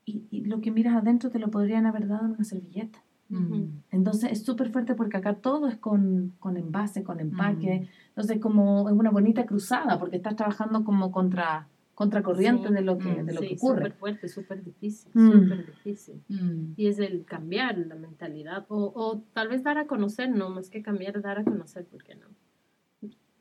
[0.09, 2.99] Y, y lo que miras adentro te lo podrían haber dado en una servilleta.
[3.29, 3.65] Mm.
[3.91, 7.81] Entonces es súper fuerte porque acá todo es con, con envase, con empaque.
[7.81, 8.09] Mm.
[8.09, 12.75] Entonces como es una bonita cruzada porque estás trabajando como contra contracorriente Sí.
[12.75, 13.77] de lo que, Mm, de lo sí, que ocurre.
[13.87, 15.33] súper fuerte, súper difícil, Mm.
[15.33, 16.23] súper difícil.
[16.29, 16.73] Mm.
[16.77, 20.71] Y es el cambiar la mentalidad, o, o tal vez dar a conocer, no más
[20.71, 22.29] que cambiar, dar a conocer, porque no.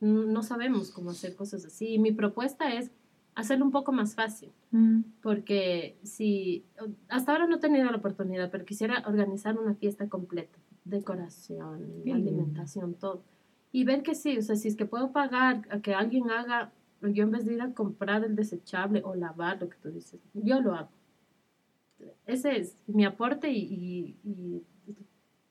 [0.00, 1.94] No no sabemos cómo hacer cosas así.
[1.94, 2.90] Y mi propuesta es
[3.40, 5.00] hacerlo un poco más fácil, Mm.
[5.22, 6.64] porque si
[7.08, 12.94] hasta ahora no he tenido la oportunidad, pero quisiera organizar una fiesta completa, decoración, alimentación,
[12.94, 13.22] todo.
[13.72, 16.72] Y ver que sí, o sea, si es que puedo pagar a que alguien haga,
[17.02, 20.20] yo en vez de ir a comprar el desechable o lavar lo que tú dices,
[20.34, 20.88] yo lo hago.
[22.26, 24.94] Ese es mi aporte y, y- y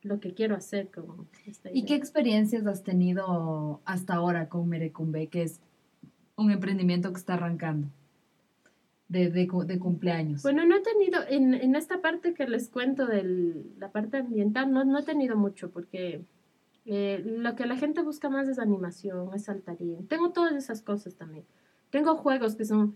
[0.04, 1.86] lo que quiero hacer con esta ¿Y idea.
[1.88, 5.60] qué experiencias has tenido hasta ahora con Merecumbe, que es
[6.38, 7.88] un emprendimiento que está arrancando
[9.10, 10.43] de, de, de cumpleaños?
[10.43, 14.71] Bueno, no he tenido, en, en esta parte que les cuento de la parte ambiental,
[14.71, 16.23] no, no he tenido mucho porque
[16.86, 20.08] eh, lo que la gente busca más es animación, es saltarín.
[20.08, 21.43] Tengo todas esas cosas también.
[21.89, 22.95] Tengo juegos que son,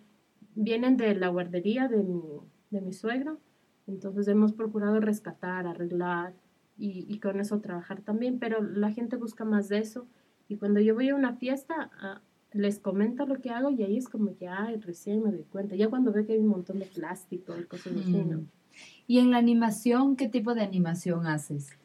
[0.56, 2.22] vienen de la guardería de mi,
[2.70, 3.40] de mi suegro,
[3.88, 6.34] entonces hemos procurado rescatar, arreglar
[6.78, 10.06] y, y con eso trabajar también, pero la gente busca más de eso
[10.48, 11.90] y cuando yo voy a una fiesta...
[12.00, 12.22] ah,
[12.54, 15.76] les comento lo que hago y ahí es como que, ay, recién me doy cuenta.
[15.76, 18.40] Ya cuando veo que hay un montón de plástico y cosas así, ¿no?
[18.40, 18.48] Mm.
[19.08, 21.78] ¿Y en la animación, qué tipo de animación haces?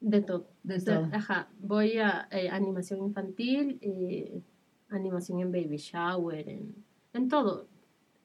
[0.00, 0.48] De todo.
[0.62, 1.08] De todo.
[1.12, 4.42] Ajá, voy a eh, animación infantil, eh,
[4.88, 6.74] animación en baby shower, en,
[7.12, 7.68] en todo.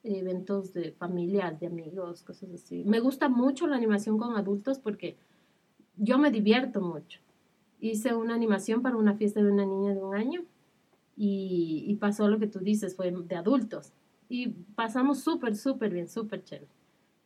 [0.04, 2.84] Eventos de familias, de amigos, cosas así.
[2.86, 5.18] Me gusta mucho la animación con adultos porque
[5.98, 7.20] yo me divierto mucho.
[7.80, 10.46] Hice una animación para una fiesta de una niña de un año
[11.18, 13.92] y, pasó lo que tú dices, fue de adultos.
[14.30, 16.68] Y pasamos súper, súper bien, súper chévere.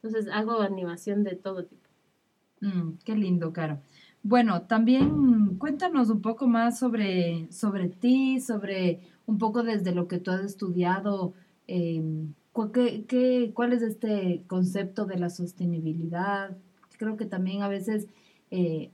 [0.01, 1.89] Entonces hago animación de todo tipo.
[2.61, 3.79] Mm, qué lindo, Caro.
[4.23, 10.19] Bueno, también cuéntanos un poco más sobre, sobre ti, sobre un poco desde lo que
[10.19, 11.33] tú has estudiado,
[11.67, 12.33] em,
[12.73, 16.55] ¿qué, qué, cuál es este concepto de la sostenibilidad?
[16.97, 18.07] Creo que también a veces
[18.51, 18.91] eh,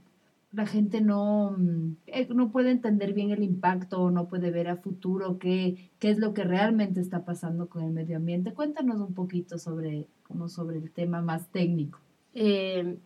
[0.52, 4.78] la gente no, mm, eh, no puede entender bien el impacto, no puede ver a
[4.78, 8.54] futuro qué, qué es lo que realmente está pasando con el medio ambiente.
[8.54, 12.00] Cuéntanos un poquito sobre, como sobre el tema más técnico.
[12.34, 12.98] Eh,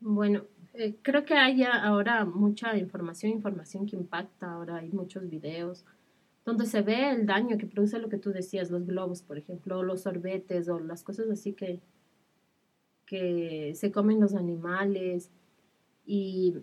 [0.00, 0.42] bueno,
[0.74, 5.84] eh, creo que hay ahora mucha información, información que impacta, ahora hay muchos videos
[6.44, 9.82] donde se ve el daño que produce lo que tú decías, los globos, por ejemplo,
[9.82, 11.80] los sorbetes o las cosas así que,
[13.06, 15.30] que se comen los animales
[16.06, 16.54] y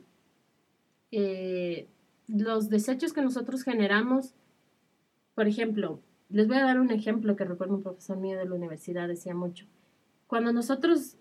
[1.11, 1.87] eh,
[2.27, 4.33] los desechos que nosotros generamos,
[5.35, 5.99] por ejemplo,
[6.29, 9.35] les voy a dar un ejemplo que recuerdo un profesor mío de la universidad decía
[9.35, 9.65] mucho.
[10.27, 11.17] Cuando nosotros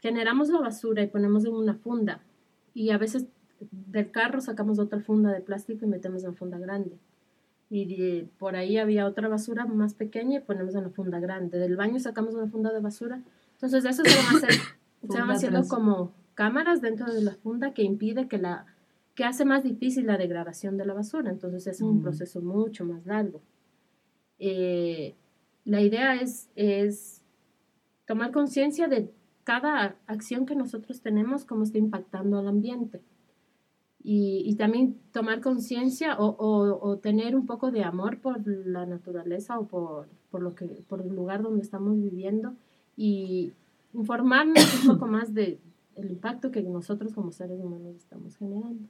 [0.00, 2.22] generamos la basura y ponemos en una funda
[2.74, 3.26] y a veces
[3.60, 6.98] del carro sacamos otra funda de plástico y metemos en funda grande.
[7.70, 11.58] Y por ahí había otra basura más pequeña y ponemos en la funda grande.
[11.58, 13.22] Del baño sacamos una funda de basura.
[13.54, 14.60] Entonces eso se van, a hacer,
[15.10, 18.64] se van haciendo como cámaras dentro de la funda que impide que la
[19.16, 21.32] que hace más difícil la degradación de la basura.
[21.32, 22.02] Entonces es un mm.
[22.02, 23.40] proceso mucho más largo.
[24.38, 25.16] Eh,
[25.64, 27.24] la idea es, es
[28.06, 29.10] tomar conciencia de
[29.42, 33.00] cada acción que nosotros tenemos, cómo está impactando al ambiente.
[34.00, 36.36] Y, y también tomar conciencia o,
[36.80, 41.00] o, tener un poco de amor por la naturaleza o por, por, lo que, por
[41.00, 42.54] el lugar donde estamos viviendo
[42.96, 43.52] y
[43.92, 45.58] informarnos un poco más del
[45.98, 48.88] el impacto que nosotros como seres humanos estamos generando.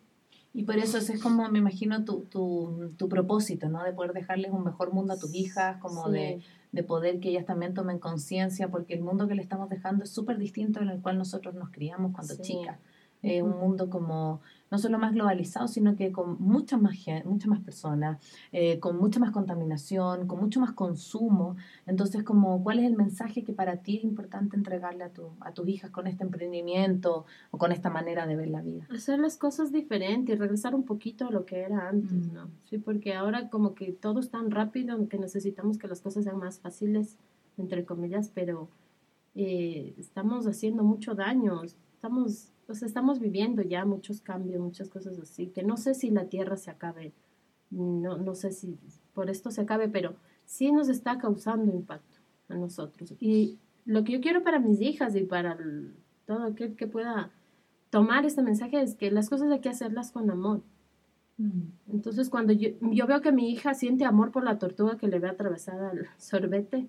[0.55, 3.85] Y por eso ese es como, me imagino, tu, tu, tu, propósito, ¿no?
[3.85, 6.41] De poder dejarles un mejor mundo a tus hijas, como de,
[6.73, 10.11] de, poder que ellas también tomen conciencia, porque el mundo que le estamos dejando es
[10.11, 12.79] súper distinto en el cual nosotros nos criamos cuando chicas.
[13.23, 17.61] Eh, un mundo como no solo más globalizado, sino que con muchas más, muchas más
[17.61, 18.19] personas,
[18.53, 21.57] eh, con mucha más contaminación, con mucho más consumo.
[21.87, 25.53] Entonces, como, ¿cuál es el mensaje que para ti es importante entregarle a, tu, a
[25.53, 28.87] tus hijas con este emprendimiento o con esta manera de ver la vida?
[28.91, 32.51] Hacer las cosas diferentes y regresar un poquito a lo que era antes, ¿no?
[32.65, 36.39] Sí, porque ahora como que todo es tan rápido que necesitamos que las cosas sean
[36.39, 37.17] más fáciles,
[37.57, 38.69] entre comillas, pero
[39.35, 45.47] eh, estamos haciendo mucho daño, estamos pues estamos viviendo ya muchos cambios, muchas cosas así,
[45.47, 47.15] que no sé si la Tierra se acabe,
[47.71, 48.77] no, no sé si
[49.15, 52.19] por esto se acabe, pero sí nos está causando impacto
[52.51, 53.15] a nosotros.
[53.21, 55.57] Y lo que yo quiero para mis hijas y para
[56.27, 57.31] todo aquel que pueda
[57.89, 60.61] tomar este mensaje es que las cosas hay que hacerlas con amor.
[61.39, 61.71] Mm.
[61.91, 65.21] Entonces, cuando yo, yo veo que mi hija siente amor por la tortuga que le
[65.21, 66.87] ve atravesada al sorbete,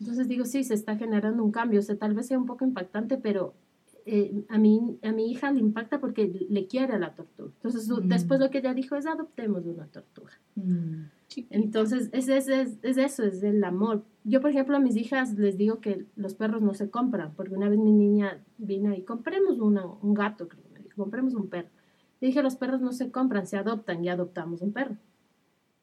[0.00, 1.78] entonces digo, sí, se está generando un cambio.
[1.78, 3.54] O sea, tal vez sea un poco impactante, pero
[4.06, 7.50] eh, a, mi, a mi hija le impacta porque le quiere a la tortuga.
[7.56, 8.08] Entonces, mm.
[8.08, 10.32] después lo que ella dijo es adoptemos una tortuga.
[10.54, 11.04] Mm.
[11.50, 14.04] Entonces, es, es, es, es, eso, es el amor.
[14.24, 17.54] Yo, por ejemplo, a mis hijas les digo que los perros no se compran, porque
[17.54, 21.34] una vez mi niña vino y compremos una, un gato, creo que me dijo, compremos
[21.34, 21.68] un perro.
[22.20, 24.96] Le dije, los perros no se compran, se adoptan y adoptamos un perro.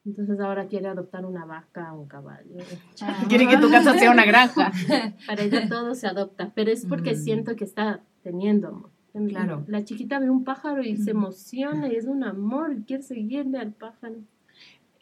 [0.08, 2.50] Entonces ahora quiere adoptar una vaca o un caballo.
[3.02, 3.26] Ah.
[3.28, 4.72] Quiere que tu casa sea una granja.
[5.28, 7.18] Para ella todo se adopta, pero es porque mm.
[7.18, 8.90] siento que está teniendo amor.
[9.28, 9.66] Claro.
[9.68, 13.58] La chiquita ve un pájaro y se emociona y es un amor y quiere seguirle
[13.58, 14.16] al pájaro.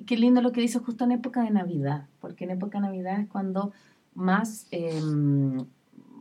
[0.05, 3.19] Qué lindo lo que dice justo en época de Navidad, porque en época de Navidad
[3.19, 3.73] es cuando
[4.15, 5.65] más, em,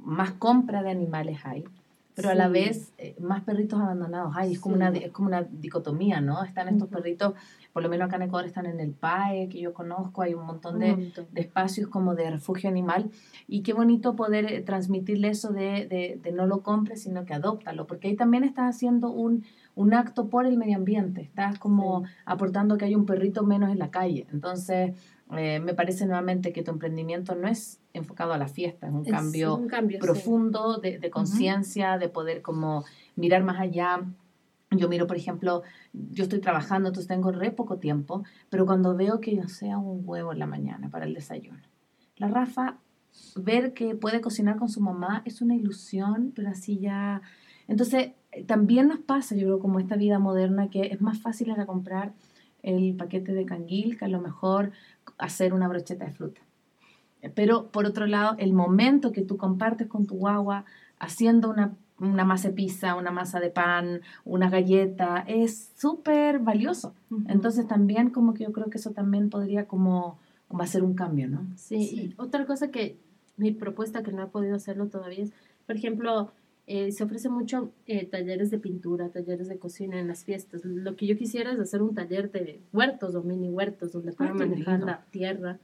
[0.04, 1.64] más compra de animales hay
[2.14, 4.52] pero a la vez eh, más perritos abandonados hay.
[4.52, 6.44] Es como, una, es como una dicotomía, ¿no?
[6.44, 7.34] Están estos perritos,
[7.74, 10.46] por lo menos acá en Ecuador están en el PAE, que yo conozco, hay un
[10.46, 13.10] montón de, de espacios como de refugio animal.
[13.48, 17.34] Y qué bonito poder eh, transmitirle eso de, de, de, no lo compres, sino que
[17.34, 22.04] adóptalo, porque ahí también estás haciendo un, un acto por el medio ambiente, estás como
[22.26, 24.28] aportando que hay un perrito menos en la calle.
[24.32, 24.94] Entonces,
[25.36, 29.04] eh, me parece nuevamente que tu emprendimiento no es enfocado a la fiesta, es un,
[29.04, 32.84] cambio, profundo de, de conciencia, de poder como
[33.16, 34.00] mirar más allá.
[34.78, 39.20] Yo miro, por ejemplo, yo estoy trabajando, entonces tengo re poco tiempo, pero cuando veo
[39.20, 41.60] que yo sea un huevo en la mañana para el desayuno,
[42.16, 42.78] la Rafa,
[43.36, 47.22] ver que puede cocinar con su mamá es una ilusión, pero así ya...
[47.66, 48.12] Entonces,
[48.46, 51.66] también nos pasa, yo creo, como esta vida moderna, que es más fácil ir a
[51.66, 52.12] comprar
[52.62, 54.72] el paquete de canguil que a lo mejor
[55.18, 56.40] hacer una brocheta de fruta.
[57.34, 60.64] Pero por otro lado, el momento que tú compartes con tu guagua
[60.98, 66.94] haciendo una una masa de pizza, una masa de pan, una galleta, es súper valioso.
[67.28, 71.28] Entonces también como que yo creo que eso también podría como, como hacer un cambio,
[71.28, 71.46] ¿no?
[71.56, 72.98] Sí, y otra cosa que
[73.36, 75.32] mi propuesta que no he podido hacerlo todavía es,
[75.66, 76.32] por ejemplo,
[76.66, 80.64] eh, se ofrece mucho eh, talleres de pintura, talleres de cocina en las fiestas.
[80.64, 84.36] Lo que yo quisiera es hacer un taller de huertos o mini huertos donde puedan
[84.36, 85.58] manejar la tierra.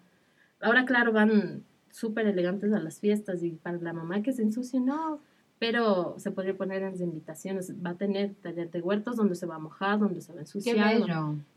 [0.60, 4.78] Ahora, claro, van súper elegantes a las fiestas y para la mamá que se ensucie,
[4.78, 5.20] no,
[5.60, 7.74] pero se podría poner en las invitaciones.
[7.84, 10.42] Va a tener taller de huertos donde se va a mojar, donde se va a
[10.42, 10.96] ensuciar.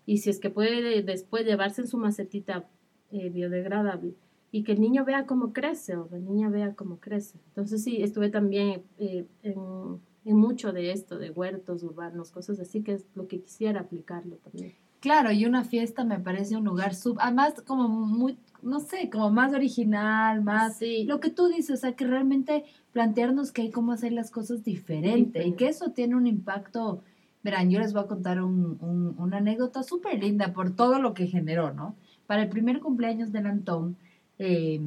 [0.06, 2.68] Y si es que puede después llevarse en su macetita
[3.12, 4.14] eh, biodegradable
[4.52, 7.40] y que el niño vea cómo crece o la niña vea cómo crece.
[7.48, 12.84] Entonces sí, estuve también eh, en, en, mucho de esto, de huertos urbanos, cosas así,
[12.84, 14.74] que es lo que quisiera aplicarlo también.
[15.00, 19.30] Claro, y una fiesta me parece un lugar sub, además como muy, no sé, como
[19.30, 21.04] más original, más sí.
[21.06, 24.64] lo que tú dices, o sea, que realmente plantearnos que hay cómo hacer las cosas
[24.64, 27.02] diferente y que eso tiene un impacto.
[27.44, 31.14] Verán, yo les voy a contar un, un, una anécdota súper linda por todo lo
[31.14, 31.96] que generó, ¿no?
[32.26, 33.98] Para el primer cumpleaños del Antón,
[34.40, 34.80] eh,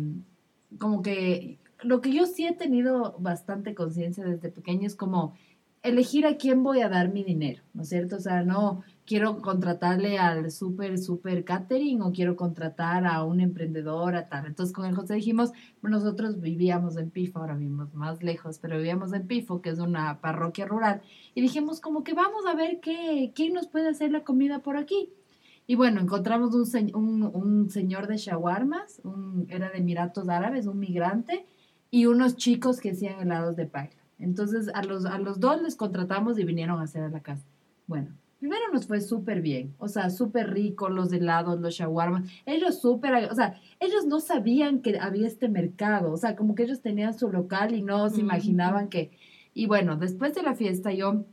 [0.79, 5.35] como que lo que yo sí he tenido bastante conciencia desde pequeño es como
[5.83, 8.17] elegir a quién voy a dar mi dinero, ¿no es cierto?
[8.17, 14.17] O sea, no quiero contratarle al super, super catering o quiero contratar a un emprendedor,
[14.17, 14.47] a tal.
[14.47, 19.13] Entonces con el José dijimos, nosotros vivíamos en Pifo, ahora vivimos más lejos, pero vivíamos
[19.13, 21.03] en Pifo, que es una parroquia rural,
[21.35, 24.77] y dijimos como que vamos a ver qué, quién nos puede hacer la comida por
[24.77, 25.11] aquí.
[25.69, 30.79] Y bueno, encontramos un, un, un señor de shawarmas, un, era de Emiratos Árabes, un
[30.79, 31.47] migrante,
[31.91, 33.97] y unos chicos que hacían helados de paila.
[34.19, 37.45] Entonces a los, a los dos les contratamos y vinieron a hacer a la casa.
[37.87, 38.09] Bueno,
[38.47, 43.29] primero nos fue súper bien, o sea, súper rico, los helados, los shawarmas, ellos súper,
[43.29, 47.19] o sea, ellos no sabían que había este mercado, o sea, como que ellos tenían
[47.19, 49.11] su local y no se imaginaban que,
[49.53, 51.25] y bueno, después de la fiesta yo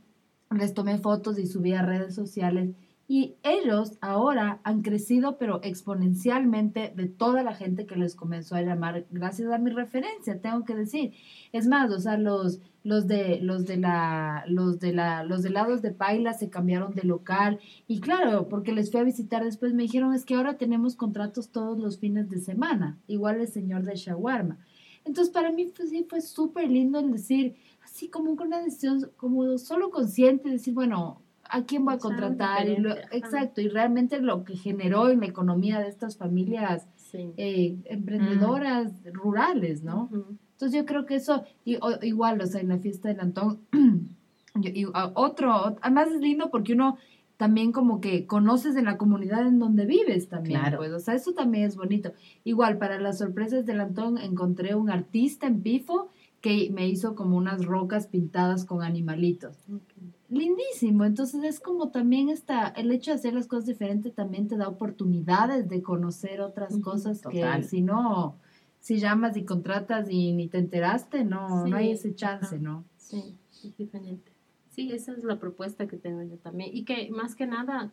[0.50, 2.70] les tomé fotos y subí a redes sociales
[3.06, 8.62] y ellos ahora han crecido, pero exponencialmente de toda la gente que les comenzó a
[8.62, 11.12] llamar, gracias a mi referencia, tengo que decir.
[11.52, 15.50] Es más, o sea, los, los de, los de la, los de la, los de
[15.50, 17.60] lados de Paila se cambiaron de local.
[17.86, 21.50] Y claro, porque les fui a visitar después, me dijeron, es que ahora tenemos contratos
[21.50, 24.58] todos los fines de semana, igual el señor de Shawarma.
[25.04, 29.10] Entonces, para mí pues, sí fue súper lindo el decir, así como con una decisión,
[29.18, 32.68] como solo consciente, decir, bueno, a quién voy a contratar.
[32.68, 32.76] Y
[33.12, 39.82] exacto, y realmente lo que generó en la economía de estas familias eh, emprendedoras rurales,
[39.82, 40.08] ¿no?
[40.52, 43.60] Entonces yo creo que eso, y, igual, o sea, en la fiesta del Antón,
[44.62, 46.98] y, otro, además es lindo porque uno
[47.36, 50.78] también como que conoces en la comunidad en donde vives también, claro.
[50.78, 52.12] pues, o sea, eso también es bonito.
[52.44, 57.36] Igual, para las sorpresas del Antón encontré un artista en Pifo que me hizo como
[57.36, 59.56] unas rocas pintadas con animalitos
[60.34, 61.04] lindísimo.
[61.04, 64.68] Entonces es como también está, el hecho de hacer las cosas diferentes también te da
[64.68, 68.36] oportunidades de conocer otras cosas que si no,
[68.80, 72.84] si llamas y contratas y ni te enteraste, no, no hay ese chance, ¿no?
[72.96, 74.32] Sí, es diferente.
[74.68, 76.70] Sí, esa es la propuesta que tengo yo también.
[76.72, 77.92] Y que más que nada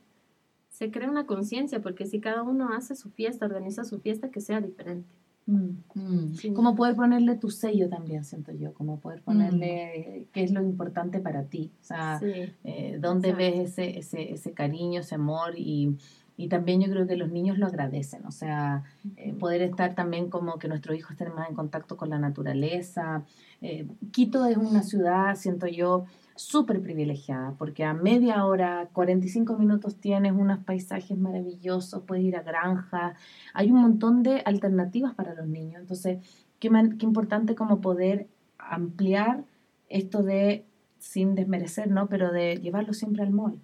[0.70, 4.42] se crea una conciencia, porque si cada uno hace su fiesta, organiza su fiesta, que
[4.42, 5.14] sea diferente.
[5.48, 6.54] Mm, mm.
[6.54, 11.20] Como poder ponerle tu sello también, siento yo, como poder ponerle qué es lo importante
[11.20, 12.20] para ti, o sea,
[12.64, 15.98] eh, dónde ves ese, ese, ese cariño, ese amor y,
[16.44, 18.84] y, también yo creo que los niños lo agradecen, o sea,
[19.18, 23.24] eh, poder estar también como que nuestros hijos estén más en contacto con la naturaleza.
[23.62, 29.96] Eh, Quito es una ciudad, siento yo, súper privilegiada, porque a media hora, 45 minutos
[29.98, 33.16] tienes unos paisajes maravillosos, puedes ir a granja,
[33.54, 35.82] hay un montón de alternativas para los niños.
[35.82, 36.20] Entonces,
[36.60, 38.28] qué, qué importante como poder
[38.58, 39.44] ampliar
[39.90, 40.66] esto de,
[41.00, 42.08] sin desmerecer, ¿no?
[42.08, 43.60] Pero de llevarlo siempre al mall.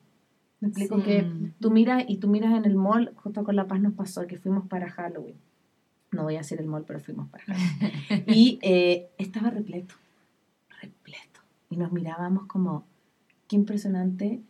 [0.59, 3.79] Me explico que tú miras y tú miras en el mall, justo con La Paz
[3.79, 5.35] nos pasó que fuimos para Halloween.
[6.11, 8.23] No voy a decir el mall, pero fuimos para Halloween.
[8.27, 9.95] y eh, estaba repleto,
[10.81, 12.85] repleto y nos mirábamos como,
[13.47, 14.41] qué impresionante,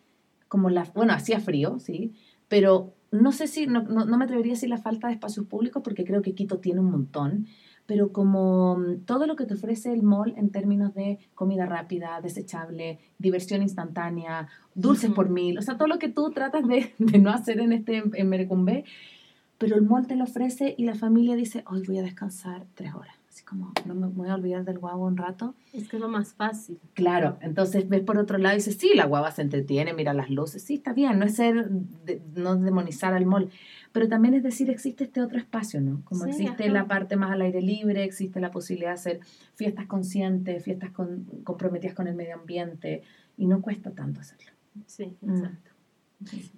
[0.47, 2.13] como la, bueno, hacía frío, sí,
[2.47, 5.82] pero no sé si, no, no, me atrevería a decir la falta de espacios públicos
[5.84, 7.47] porque creo que Quito tiene un montón,
[7.88, 12.21] pero como mm, todo lo que te ofrece el mall en términos de comida rápida,
[12.21, 17.17] desechable, diversión instantánea, dulces por mil, o sea, todo lo que tú tratas de, de
[17.17, 18.85] no hacer en este en Merecumbe,
[19.57, 22.93] pero el mall te lo ofrece y la familia dice, hoy voy a descansar tres
[22.93, 23.16] horas
[23.47, 25.55] como, no me voy a olvidar del guagua un rato.
[25.73, 26.79] Es que es lo más fácil.
[26.93, 30.29] Claro, entonces ves por otro lado y dices, sí, la guagua se entretiene, mira las
[30.29, 33.49] luces, sí, está bien, no es ser, de- no demonizar al mall,
[33.93, 36.01] pero también es decir, existe este otro espacio, ¿no?
[36.03, 36.73] Como Sí, existe ajá.
[36.73, 39.19] la parte más al aire libre, existe la posibilidad de hacer
[39.55, 43.01] fiestas conscientes, fiestas con- comprometidas con el medio ambiente,
[43.37, 44.51] y no cuesta tanto hacerlo.
[44.87, 45.43] Sí, Mm.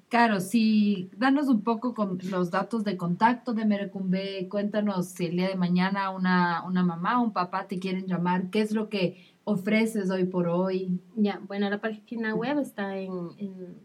[0.07, 5.35] Claro, sí, danos un poco con los datos de contacto de Merecumbe, cuéntanos si el
[5.35, 8.89] día de mañana una, una mamá o un papá te quieren llamar, qué es lo
[8.89, 10.99] que ofreces hoy por hoy.
[11.15, 13.77] Ya, bueno, la página web está en, en,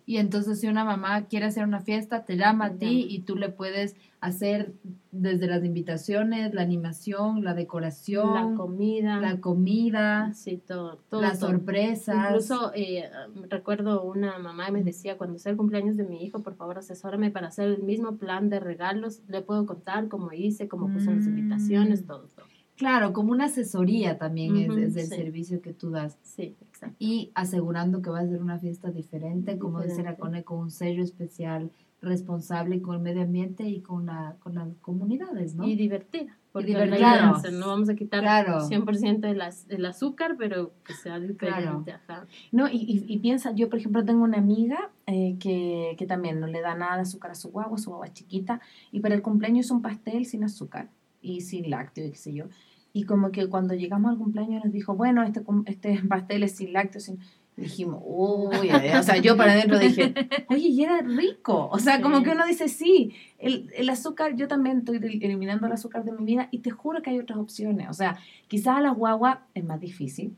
[0.09, 3.35] Y entonces si una mamá quiere hacer una fiesta, te llama a ti y tú
[3.35, 4.73] le puedes hacer
[5.11, 11.21] desde las invitaciones, la animación, la decoración, La comida, la comida, sí, todo, todo.
[11.23, 11.51] las todo.
[11.51, 12.17] sorpresas.
[12.31, 13.11] Incluso eh,
[13.49, 17.31] recuerdo una mamá me decía, cuando sea el cumpleaños de mi hijo, por favor asesórame
[17.33, 19.23] para hacer el mismo plan de regalos.
[19.29, 21.29] Le puedo contar cómo hice, cómo puse las Mm.
[21.39, 22.36] invitaciones, todo, todo.
[22.77, 25.17] Claro, como una asesoría también es- es, el sí.
[25.17, 26.19] servicio que tú das.
[26.23, 26.95] Sí, exacto.
[26.99, 30.17] Y asegurando que va a ser una fiesta diferente, como dice la.
[30.17, 31.71] Cone, con un sello especial,
[32.03, 35.67] responsable con el medio ambiente y con, la, con las comunidades, ¿no?
[35.67, 36.37] Y divertida.
[36.53, 36.91] Porque divertida.
[36.91, 37.33] la idea Claro.
[37.33, 38.61] es, o sea, no vamos a quitar Claro.
[38.69, 41.93] 100% de las, del azúcar, pero que sea diferente.
[41.93, 42.27] Ajá.
[42.53, 46.41] No, y, y, y piensa, yo por ejemplo tengo una amiga eh, que, que también
[46.41, 48.61] no le da nada de azúcar a su guagua, su guagua es chiquita,
[48.93, 50.89] y para el cumpleaños hizo un pastel sin azúcar
[51.21, 52.45] y sin lácteo y qué sé yo.
[52.93, 56.73] Y como que cuando llegamos al cumpleaños nos dijo, bueno, este, este pastel es sin
[56.73, 57.19] lácteo, sin...
[57.59, 58.99] y dijimos, uy, ay, ay".
[58.99, 60.15] o sea, yo para adentro dije,
[60.49, 61.69] oye, y era rico.
[61.71, 62.25] O sea, como Sí.
[62.25, 66.13] que uno dice, sí, el, el azúcar, yo también estoy el- eliminando el azúcar de
[66.13, 67.89] mi vida y te juro que hay otras opciones.
[67.91, 68.17] O sea,
[68.49, 70.35] quizás a las guaguas es más difícil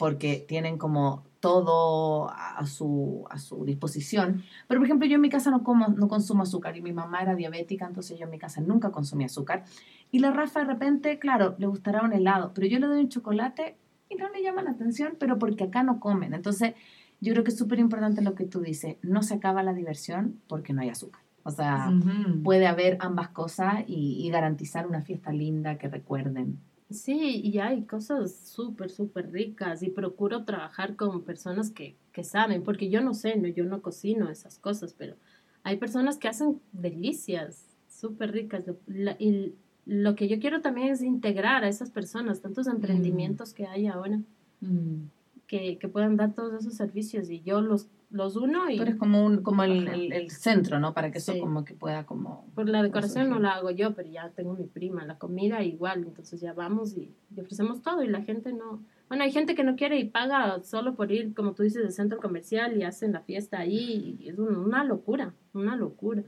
[0.00, 4.44] porque tienen como todo a su, a su disposición.
[4.66, 7.20] Pero, por ejemplo, yo en mi casa no, como, no consumo azúcar y mi mamá
[7.20, 9.64] era diabética, entonces yo en mi casa nunca consumí azúcar.
[10.10, 13.08] Y la Rafa de repente, claro, le gustará un helado, pero yo le doy un
[13.10, 13.76] chocolate
[14.08, 16.32] y no le llama la atención, pero porque acá no comen.
[16.32, 16.72] Entonces,
[17.20, 20.40] yo creo que es súper importante lo que tú dices, no se acaba la diversión
[20.48, 21.20] porque no hay azúcar.
[21.42, 22.42] O sea, Ujú.
[22.42, 26.58] puede haber ambas cosas y, y garantizar una fiesta linda que recuerden.
[26.90, 32.62] Sí, y hay cosas súper, súper ricas y procuro trabajar con personas que, que saben,
[32.64, 35.14] porque yo no sé, no, yo no cocino esas cosas, pero
[35.62, 38.66] hay personas que hacen delicias súper ricas.
[38.66, 39.54] Lo- la- y
[39.86, 44.20] lo que yo quiero también es integrar a esas personas, tantos emprendimientos que hay ahora,
[44.60, 45.04] Mm.
[45.46, 48.96] que, que puedan dar todos esos servicios y yo los, los uno y Tú eres
[48.96, 50.92] como, un, como el, el, el centro, ¿no?
[50.94, 51.40] Para que eso Sí.
[51.40, 52.44] como que pueda como...
[52.54, 56.02] por la decoración no la hago yo, pero ya tengo mi prima, la comida igual,
[56.02, 58.82] entonces ya vamos y, y ofrecemos todo y la gente no...
[59.08, 61.92] Bueno, hay gente que no quiere y paga solo por ir, como tú dices, al
[61.92, 66.22] centro comercial y hacen la fiesta ahí y es un- una locura, una locura.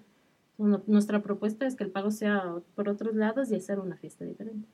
[0.59, 4.25] Bueno, nuestra propuesta es que el pago sea por otros lados y hacer una fiesta
[4.25, 4.69] diferente.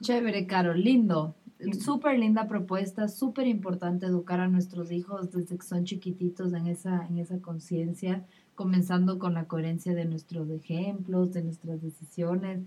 [0.00, 1.34] Chévere, Caro, lindo.
[1.80, 7.06] Súper linda propuesta, súper importante educar a nuestros hijos desde que son chiquititos en esa,
[7.06, 12.60] en esa conciencia, comenzando con la coherencia de nuestros ejemplos, de nuestras decisiones.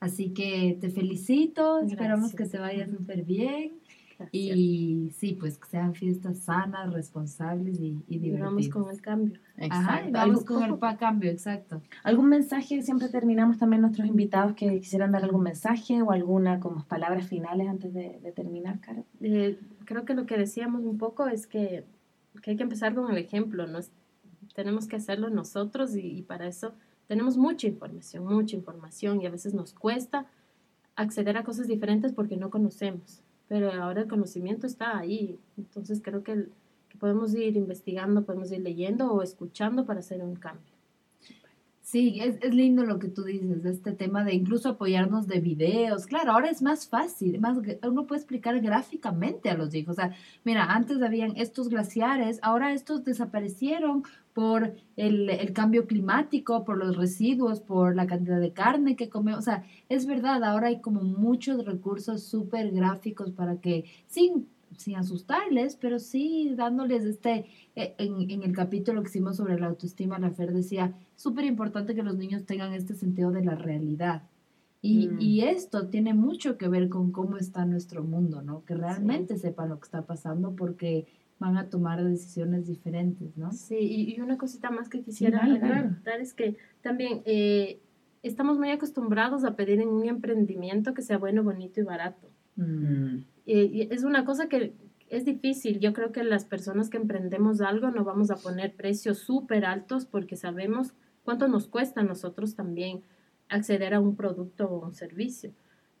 [0.00, 3.74] Así que te felicito, esperamos que te vaya súper bien.
[4.32, 8.68] Y sí, pues que sean fiestas sanas, responsables y, y Y vamos divertidas.
[8.74, 9.40] con el cambio.
[9.56, 9.62] Ajá,
[10.04, 10.10] y Exacto.
[10.12, 11.82] vamos ¿Algún, con el pa- cambio, exacto.
[12.04, 12.82] algún mensaje?
[12.82, 17.68] Siempre terminamos también nuestros invitados que quisieran dar algún mensaje o alguna como palabras finales
[17.68, 19.04] antes de, de terminar, Caro.
[19.20, 21.84] Eh, creo que lo que decíamos un poco es que,
[22.42, 23.78] que hay que empezar con el ejemplo, ¿no?
[23.78, 23.92] Es-
[24.54, 26.74] tenemos que hacerlo nosotros y, y para eso
[27.08, 30.26] tenemos mucha información, mucha información y a veces nos cuesta
[30.94, 36.22] acceder a cosas diferentes porque no conocemos, pero ahora el conocimiento está ahí, entonces creo
[36.22, 36.48] que,
[36.98, 40.71] podemos ir investigando, podemos ir leyendo o escuchando para hacer un cambio.
[41.92, 46.06] Sí, es, es lindo lo que tú dices, este tema de incluso apoyarnos de videos.
[46.06, 49.98] Claro, ahora es más fácil, más, uno puede explicar gráficamente a los hijos.
[49.98, 56.64] O sea, mira, antes habían estos glaciares, ahora estos desaparecieron por el, el cambio climático,
[56.64, 59.40] por los residuos, por la cantidad de carne que comemos.
[59.40, 64.46] O sea, es verdad, ahora hay como muchos recursos súper gráficos para que, sin,
[64.78, 67.46] sin asustarles, pero sí dándoles este,
[67.76, 71.94] eh, en, en el capítulo que hicimos sobre la autoestima, la Fer decía, súper importante
[71.94, 74.22] que los niños tengan este sentido de la realidad.
[74.84, 75.20] Y, Mm.
[75.20, 78.64] y esto tiene mucho que ver con cómo está nuestro mundo, ¿no?
[78.64, 81.06] Que realmente sepan lo que está pasando porque
[81.38, 83.52] van a tomar decisiones diferentes, ¿no?
[83.52, 85.74] Sí, y, y una cosita más que quisiera dale, dale.
[85.82, 87.80] comentar es que también eh,
[88.24, 92.28] estamos muy acostumbrados a pedir en un emprendimiento que sea bueno, bonito y barato.
[92.56, 93.18] Mm.
[93.46, 94.74] Es una cosa que
[95.08, 95.78] es difícil.
[95.80, 100.06] Yo creo que las personas que emprendemos algo no vamos a poner precios súper altos
[100.06, 103.02] porque sabemos cuánto nos cuesta a nosotros también
[103.48, 105.52] acceder a un producto o un servicio.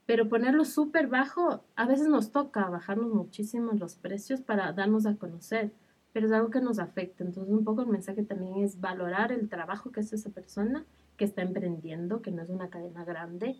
[0.06, 5.16] Pero ponerlo súper bajo, a veces nos toca bajarnos muchísimo los precios para darnos a
[5.16, 5.70] conocer,
[6.12, 7.22] pero es algo que nos afecta.
[7.22, 10.84] Entonces, un poco el mensaje también es valorar el trabajo que hace esa persona
[11.16, 13.56] que está emprendiendo, que no es una cadena grande,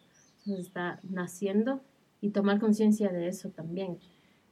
[0.46, 1.80] entonces está naciendo
[2.22, 3.98] y tomar conciencia de eso también.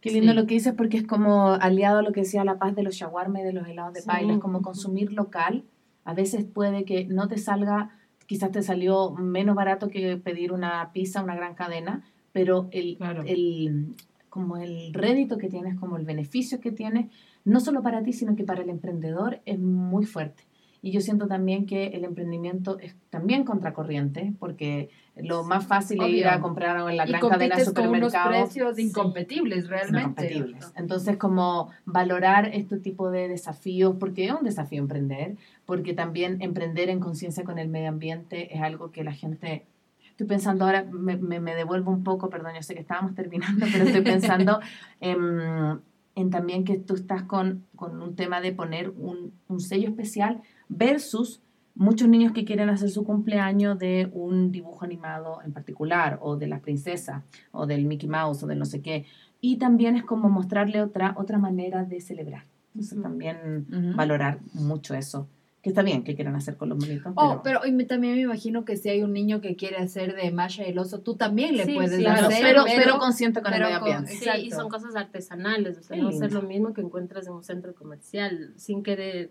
[0.03, 0.37] Qué lindo Sí.
[0.39, 2.95] lo que dices porque es como aliado a lo que decía La Paz de los
[2.97, 4.07] shawarma y de los helados de Sí.
[4.07, 4.35] paila.
[4.35, 5.65] Es como consumir local.
[6.05, 7.91] A veces puede que no te salga,
[8.27, 12.03] quizás te salió menos barato que pedir una pizza, una gran cadena,
[12.33, 13.23] pero el, Claro.
[13.27, 13.95] el,
[14.31, 17.07] como el rédito que tienes, como el beneficio que tienes,
[17.45, 20.43] no solo para ti, sino que para el emprendedor es muy fuerte.
[20.83, 26.09] Y yo siento también que el emprendimiento es también contracorriente, porque lo más fácil es
[26.09, 26.31] ir Obvio.
[26.39, 28.83] a comprar en la gran cadena de compites con unos supermercados precios Sí.
[28.83, 30.03] incompetibles realmente.
[30.05, 30.73] compatibles.
[30.77, 36.89] Entonces, como valorar este tipo de desafíos, porque es un desafío emprender, porque también emprender
[36.89, 39.67] en conciencia con el medio ambiente es algo que la gente...
[40.13, 43.67] Estoy pensando ahora, me, me, me devuelvo un poco, perdón, yo sé que estábamos terminando,
[43.71, 44.61] pero estoy pensando
[45.01, 45.81] en,
[46.15, 50.41] en también que tú estás con, con un tema de poner un, un sello especial
[50.71, 51.41] versus
[51.75, 56.47] muchos niños que quieren hacer su cumpleaños de un dibujo animado en particular, o de
[56.47, 59.05] la princesa, o del Mickey Mouse, o del no sé qué.
[59.41, 62.45] Y también es como mostrarle otra, otra manera de celebrar.
[62.75, 63.03] Entonces Ujú.
[63.03, 63.97] también Ujú.
[63.97, 65.27] valorar mucho eso.
[65.63, 67.61] Que está bien que quieran hacer con los monitos, Oh, pero...
[67.61, 70.31] pero y me- también me imagino que si hay un niño que quiere hacer de
[70.31, 73.53] Masha el oso, tú también le Sí, puedes sí, Claro, hacer, pero, pero consciente con
[73.53, 74.13] pero el medio con- ambiente.
[74.19, 74.41] Sí, Exacto.
[74.47, 76.41] y son cosas artesanales, o sea, no va a ser lindo.
[76.43, 79.31] lo mismo que encuentras en un centro comercial, sin querer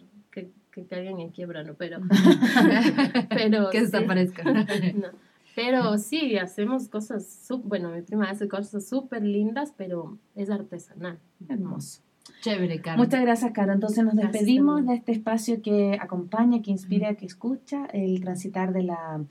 [0.71, 1.75] que, caigan en quiebra, ¿no?
[1.75, 1.99] Pero,
[3.29, 3.85] pero que sí.
[3.85, 4.43] desaparezca.
[4.93, 5.07] No.
[5.55, 11.19] Pero sí, hacemos cosas, bueno, mi prima hace cosas súper lindas, pero es artesanal.
[11.49, 12.01] Hermoso.
[12.41, 13.05] Chévere, Carmen.
[13.05, 13.73] Muchas gracias, Caro.
[13.73, 18.83] Entonces nos despedimos de este espacio que acompaña, que inspira, que escucha el transitar de
[18.83, 19.21] la,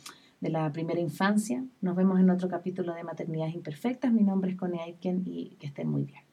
[0.41, 1.65] de la primera infancia.
[1.81, 4.13] Nos vemos en otro capítulo de Maternidades Imperfectas.
[4.13, 6.28] Mi nombre es Connie Aitken y que estén muy bien.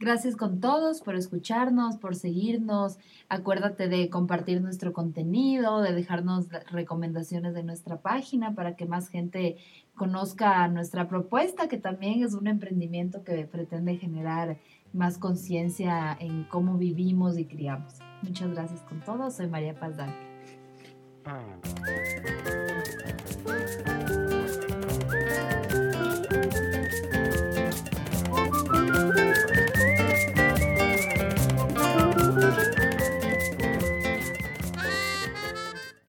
[0.00, 2.98] Gracias con todos por escucharnos, por seguirnos.
[3.28, 9.56] Acuérdate de compartir nuestro contenido, de dejarnos recomendaciones de nuestra página para que más gente
[9.94, 14.58] conozca nuestra propuesta, que también es un emprendimiento que pretende generar
[14.92, 17.94] más conciencia en cómo vivimos y criamos.
[18.22, 19.34] Muchas gracias con todos.
[19.36, 19.96] Soy María Paz.